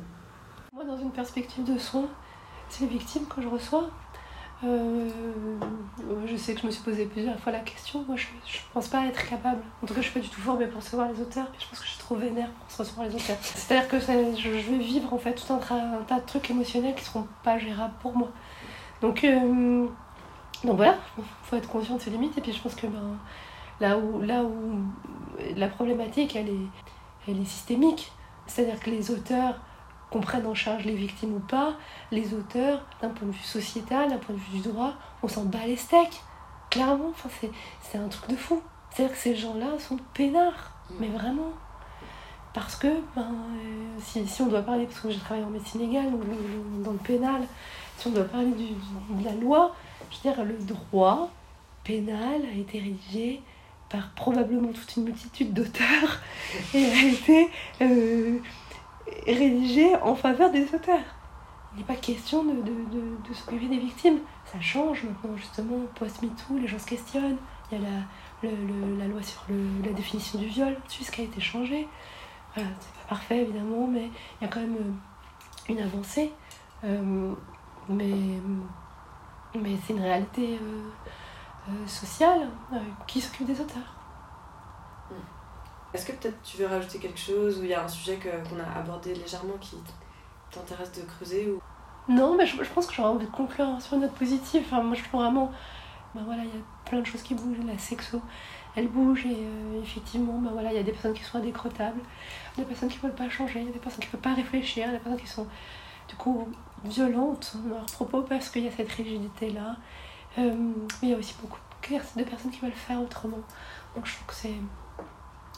Moi, 0.74 0.86
dans 0.86 0.98
une 0.98 1.12
perspective 1.12 1.64
de 1.64 1.78
soins, 1.78 2.08
c'est 2.70 2.82
les 2.82 2.88
victimes 2.88 3.26
que 3.26 3.42
je 3.42 3.48
reçois. 3.48 3.90
Euh, 4.64 5.10
je 6.26 6.36
sais 6.36 6.56
que 6.56 6.62
je 6.62 6.68
me 6.68 6.72
suis 6.72 6.82
posé 6.82 7.06
plusieurs 7.06 7.40
fois 7.40 7.52
la 7.52 7.60
question. 7.60 8.04
Moi, 8.08 8.16
je, 8.16 8.26
ne 8.26 8.74
pense 8.74 8.88
pas 8.88 9.06
être 9.06 9.28
capable. 9.28 9.62
En 9.84 9.88
tout 9.88 9.94
cas, 9.94 10.02
je 10.02 10.10
suis 10.10 10.20
pas 10.20 10.26
du 10.26 10.30
tout 10.30 10.42
formée 10.42 10.68
pour 10.68 10.82
recevoir 10.82 11.10
les 11.12 11.22
auteurs. 11.22 11.48
Je 11.60 11.68
pense 11.68 11.80
que 11.80 11.86
je 11.86 11.92
suis 11.92 12.00
trop 12.00 12.16
vénère 12.16 12.50
pour 12.50 12.78
recevoir 12.78 13.08
les 13.08 13.16
auteurs. 13.16 13.38
C'est-à-dire 13.42 13.88
que 13.88 14.00
je, 14.00 14.50
vais 14.50 14.78
vivre 14.78 15.14
en 15.14 15.18
fait 15.18 15.34
tout 15.34 15.52
un, 15.54 15.58
un, 15.58 16.04
tas 16.08 16.20
de 16.20 16.26
trucs 16.26 16.50
émotionnels 16.50 16.96
qui 16.96 17.04
seront 17.04 17.28
pas 17.44 17.60
gérables 17.60 17.94
pour 18.02 18.16
moi. 18.16 18.30
Donc, 19.02 19.24
euh, 19.24 19.88
donc 20.64 20.78
voilà, 20.78 20.96
il 21.18 21.24
faut 21.44 21.56
être 21.56 21.70
conscient 21.70 21.96
de 21.96 22.02
ses 22.02 22.10
limites. 22.10 22.38
Et 22.38 22.42
puis 22.42 22.54
je 22.54 22.62
pense 22.62 22.76
que 22.76 22.88
ben, 22.88 23.18
là, 23.80 23.98
où, 23.98 24.22
là 24.22 24.44
où 24.44 24.82
la 25.56 25.68
problématique, 25.68 26.36
elle 26.36 26.50
est, 26.50 26.68
elle 27.28 27.42
est 27.42 27.46
systémique. 27.46 28.12
C'est-à-dire 28.48 28.80
que 28.80 28.90
les 28.90 29.12
auteurs 29.12 29.56
qu'on 30.10 30.22
prenne 30.22 30.46
en 30.48 30.56
charge 30.56 30.86
les 30.86 30.96
victimes 30.96 31.36
ou 31.36 31.40
pas, 31.40 31.74
les 32.12 32.34
auteurs, 32.34 32.86
d'un 33.02 33.10
point 33.10 33.28
de 33.28 33.34
vue 33.34 33.44
sociétal, 33.44 34.10
d'un 34.10 34.18
point 34.18 34.36
de 34.36 34.40
vue 34.40 34.60
du 34.60 34.70
droit, 34.70 34.94
on 35.22 35.28
s'en 35.28 35.44
bat 35.44 35.66
les 35.66 35.76
steaks. 35.76 36.22
Clairement, 36.70 37.10
enfin, 37.10 37.30
c'est 37.82 37.98
un 37.98 38.08
truc 38.08 38.30
de 38.30 38.36
fou. 38.36 38.62
C'est-à-dire 38.90 39.16
que 39.16 39.22
ces 39.22 39.36
gens-là 39.36 39.78
sont 39.80 39.98
peinards, 40.14 40.72
mm. 40.90 40.94
mais 41.00 41.08
vraiment. 41.10 41.52
Parce 42.54 42.76
que, 42.76 42.88
ben, 43.16 43.22
euh, 43.22 44.00
si, 44.00 44.26
si, 44.28 44.42
on 44.42 44.48
doit 44.48 44.62
parler, 44.62 44.86
parce 44.86 45.00
que 45.00 45.12
j'ai 45.12 45.20
travaillé 45.20 45.46
en 45.46 45.50
médecine 45.50 45.82
légale, 45.82 46.12
dans 46.84 46.92
le 46.92 46.98
pénal, 46.98 47.42
si 47.98 48.08
on 48.08 48.12
doit 48.12 48.26
parler 48.26 48.52
du, 48.52 48.68
de 49.10 49.26
la 49.26 49.34
loi, 49.34 49.76
je 50.12 50.18
veux 50.18 50.34
dire, 50.34 50.46
le 50.46 50.58
droit 50.58 51.32
pénal 51.84 52.42
a 52.46 52.58
été 52.58 52.80
rédigé 52.80 53.42
par 53.90 54.12
probablement 54.12 54.72
toute 54.72 54.96
une 54.98 55.06
multitude 55.06 55.54
d'auteurs 55.54 56.22
et 56.74 56.86
a 56.86 57.04
été 57.04 57.50
euh, 57.82 58.40
rédigé 59.26 59.96
en 59.98 60.16
faveur 60.16 60.52
des 60.52 60.64
auteurs. 60.74 61.00
Il 61.74 61.80
n'est 61.80 61.86
pas 61.86 61.96
question 61.96 62.44
de, 62.44 62.54
de, 62.54 63.28
de, 63.30 63.34
s'occuper 63.34 63.68
des 63.68 63.78
victimes. 63.78 64.20
Ça 64.46 64.60
change 64.60 65.04
maintenant, 65.04 65.38
justement, 65.38 65.80
post-MeToo, 65.96 66.58
les 66.60 66.68
gens 66.68 66.80
se 66.80 66.88
questionnent. 66.88 67.38
Il 67.72 67.78
y 67.78 67.86
a 67.86 67.90
la, 67.90 68.50
le, 68.50 68.98
la 68.98 69.08
loi 69.08 69.22
sur 69.22 69.44
la 69.84 69.92
définition 69.92 70.40
du 70.40 70.48
viol, 70.48 70.76
ce 70.88 71.12
qui 71.12 71.22
a 71.22 71.24
été 71.24 71.40
changé. 71.40 71.88
Voilà, 72.56 72.70
c'est 72.80 72.94
pas 72.94 73.10
parfait 73.10 73.42
évidemment, 73.42 73.88
mais 73.88 74.10
il 74.40 74.46
y 74.46 74.48
a 74.48 74.50
quand 74.52 74.62
même 74.62 74.78
euh, 74.78 75.72
une 75.72 75.80
avancée. 75.80 76.32
Euh, 76.84 77.34
mais, 77.90 78.40
mais 79.56 79.78
c'est 79.86 79.94
une 79.94 80.02
réalité 80.02 80.60
euh, 80.62 80.90
euh, 81.70 81.88
sociale 81.88 82.48
euh, 82.74 82.78
qui 83.06 83.22
s'occupe 83.22 83.48
des 83.48 83.60
auteurs. 83.60 83.96
Hmm. 85.10 85.94
Est-ce 85.94 86.06
que 86.06 86.12
peut-être 86.14 86.42
tu 86.44 86.58
veux 86.58 86.68
rajouter 86.68 87.00
quelque 87.00 87.20
chose 87.20 87.60
ou 87.60 87.64
il 87.64 87.70
y 87.70 87.74
a 87.74 87.84
un 87.84 87.88
sujet 87.88 88.20
qu'on 88.20 88.60
a 88.60 88.80
abordé 88.80 89.14
légèrement 89.14 89.58
qui 89.60 89.78
t'intéresse 90.52 90.92
de 90.92 91.02
creuser 91.04 91.50
ou... 91.50 91.62
Non, 92.10 92.36
mais 92.36 92.46
je, 92.46 92.62
je 92.64 92.70
pense 92.70 92.88
que 92.88 92.94
j'aurais 92.94 93.10
envie 93.10 93.26
de 93.26 93.32
conclure 93.32 93.82
sur 93.82 93.96
une 93.96 94.02
note 94.02 94.14
positive. 94.14 94.64
Enfin, 94.66 94.82
moi, 94.82 94.96
je 94.96 95.04
trouve 95.04 95.22
vraiment. 95.22 95.52
Ben 96.16 96.24
voilà, 96.24 96.44
il 96.44 96.50
y 96.50 96.58
a 96.58 96.64
plein 96.86 97.02
de 97.02 97.06
choses 97.06 97.22
qui 97.22 97.36
bougent. 97.36 97.58
La 97.66 97.78
sexo, 97.78 98.22
elle 98.78 98.88
bouge 98.88 99.26
et 99.26 99.46
effectivement, 99.84 100.40
ben 100.40 100.52
voilà, 100.52 100.72
il 100.72 100.78
y 100.78 100.80
a 100.80 100.84
des 100.84 100.94
personnes 100.94 101.14
qui 101.14 101.24
sont 101.24 101.38
indécrottables, 101.38 102.00
des 102.58 102.64
personnes 102.64 102.88
qui 102.88 102.98
ne 102.98 103.02
veulent 103.02 103.16
pas 103.16 103.30
changer, 103.30 103.62
des 103.66 103.80
personnes 103.80 104.00
qui 104.00 104.08
ne 104.08 104.12
peuvent 104.14 104.22
pas 104.22 104.34
réfléchir, 104.34 104.90
des 104.90 105.00
personnes 105.00 105.20
qui 105.20 105.28
sont 105.28 105.48
du 106.08 106.16
coup 106.16 106.48
violente 106.88 107.54
dans 107.66 107.76
leur 107.76 107.86
propos 107.86 108.22
parce 108.22 108.50
qu'il 108.50 108.64
y 108.64 108.68
a 108.68 108.72
cette 108.72 108.92
rigidité-là. 108.92 109.76
Euh, 110.38 110.54
mais 111.02 111.08
il 111.08 111.10
y 111.10 111.14
a 111.14 111.18
aussi 111.18 111.36
beaucoup 111.42 111.60
de 111.90 112.24
personnes 112.24 112.52
qui 112.52 112.60
veulent 112.60 112.72
faire 112.72 113.02
autrement. 113.02 113.40
Donc 113.96 114.06
je 114.06 114.14
trouve 114.14 114.28
que 114.28 114.34
c'est 114.34 114.54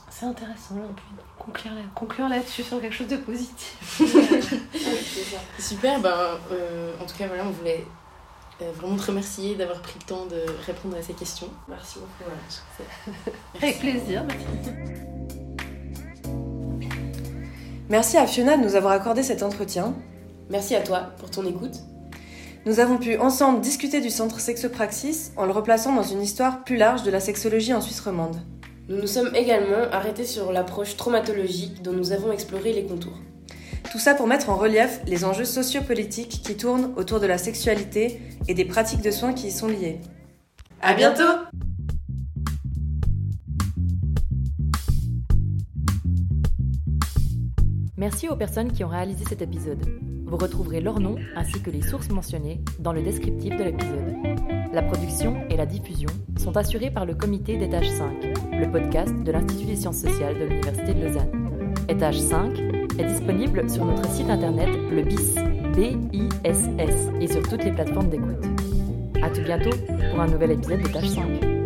c'est 0.10 0.26
intéressant. 0.26 0.76
on 0.76 0.94
peut 0.94 1.02
conclure, 1.38 1.74
là, 1.74 1.82
conclure 1.94 2.30
là-dessus 2.30 2.64
sur 2.64 2.82
quelque 2.82 2.96
chose 2.96 3.08
de 3.08 3.18
positif. 3.18 4.02
Super, 5.60 6.00
ben, 6.00 6.38
euh, 6.52 6.94
en 7.00 7.06
tout 7.06 7.16
cas, 7.16 7.28
voilà, 7.28 7.44
on 7.46 7.52
voulait 7.52 7.86
euh, 8.62 8.72
vraiment 8.76 8.98
te 8.98 9.06
remercier 9.06 9.56
d'avoir 9.56 9.82
pris 9.82 10.00
le 10.00 10.06
temps 10.06 10.26
de 10.26 10.44
répondre 10.66 10.98
à 10.98 11.02
ces 11.02 11.14
questions. 11.14 11.50
Merci 11.68 12.00
beaucoup. 12.00 12.32
Avec 13.58 13.80
plaisir. 13.80 14.26
Merci 17.90 18.18
à 18.18 18.28
Fiona 18.28 18.58
de 18.58 18.64
nous 18.64 18.76
avoir 18.76 18.94
accordé 18.94 19.24
cet 19.24 19.44
entretien. 19.44 19.96
Merci 20.50 20.76
à 20.76 20.82
toi 20.82 21.12
pour 21.20 21.30
ton 21.30 21.46
écoute. 21.46 21.84
Nous 22.66 22.80
avons 22.80 22.98
pu 22.98 23.18
ensemble 23.18 23.62
discuter 23.62 24.02
du 24.02 24.10
centre 24.10 24.40
Sexopraxis 24.40 25.32
en 25.38 25.46
le 25.46 25.52
replaçant 25.52 25.94
dans 25.94 26.04
une 26.04 26.22
histoire 26.22 26.64
plus 26.64 26.76
large 26.76 27.04
de 27.04 27.12
la 27.12 27.20
sexologie 27.20 27.74
en 27.74 27.82
Suisse 27.82 28.02
romande. 28.02 28.36
Nous 28.90 28.98
nous 28.98 29.08
sommes 29.08 29.36
également 29.36 29.90
arrêtés 29.92 30.26
sur 30.26 30.52
l'approche 30.52 30.98
traumatologique 30.98 31.84
dont 31.84 31.94
nous 31.94 32.12
avons 32.12 32.32
exploré 32.32 32.74
les 32.74 32.86
contours. 32.86 33.18
Tout 33.92 34.00
ça 34.00 34.16
pour 34.16 34.28
mettre 34.28 34.50
en 34.50 34.56
relief 34.56 35.02
les 35.06 35.24
enjeux 35.24 35.46
sociopolitiques 35.46 36.42
qui 36.44 36.58
tournent 36.58 36.94
autour 36.98 37.20
de 37.20 37.28
la 37.28 37.38
sexualité 37.38 38.20
et 38.48 38.56
des 38.56 38.66
pratiques 38.66 39.02
de 39.02 39.12
soins 39.12 39.34
qui 39.34 39.48
y 39.48 39.52
sont 39.52 39.68
liées. 39.68 40.02
À 40.82 40.96
bientôt! 40.96 41.24
Merci 47.98 48.28
aux 48.28 48.36
personnes 48.36 48.72
qui 48.72 48.84
ont 48.84 48.88
réalisé 48.88 49.26
cet 49.28 49.42
épisode. 49.42 49.86
Vous 50.30 50.38
retrouverez 50.38 50.80
leur 50.80 51.00
nom 51.00 51.16
ainsi 51.36 51.60
que 51.60 51.72
les 51.72 51.82
sources 51.82 52.10
mentionnées 52.10 52.62
dans 52.78 52.94
le 52.94 53.02
descriptif 53.02 53.58
de 53.58 53.64
l'épisode. 53.64 54.14
La 54.72 54.84
production 54.84 55.42
et 55.50 55.58
la 55.58 55.66
diffusion 55.66 56.10
sont 56.38 56.56
assurées 56.56 56.92
par 56.92 57.08
le 57.08 57.16
comité 57.16 57.58
d'Étage 57.58 57.90
5, 57.90 58.36
le 58.52 58.72
podcast 58.72 59.12
de 59.24 59.32
l'Institut 59.32 59.66
des 59.66 59.76
sciences 59.76 59.98
sociales 59.98 60.38
de 60.38 60.46
l'Université 60.46 60.94
de 60.94 61.04
Lausanne. 61.04 61.76
Étage 61.88 62.20
5 62.20 62.60
est 63.00 63.06
disponible 63.06 63.68
sur 63.68 63.86
notre 63.86 64.08
site 64.12 64.30
internet 64.30 64.70
le 64.92 65.02
BIS, 65.02 65.34
B-I-S-S, 65.76 67.10
et 67.20 67.28
sur 67.28 67.42
toutes 67.50 67.64
les 67.64 67.72
plateformes 67.72 68.10
d'écoute. 68.10 68.46
A 69.24 69.32
tout 69.32 69.42
bientôt 69.42 69.76
pour 70.12 70.22
un 70.22 70.28
nouvel 70.28 70.52
épisode 70.52 70.82
d'Étage 70.84 71.10
5. 71.10 71.59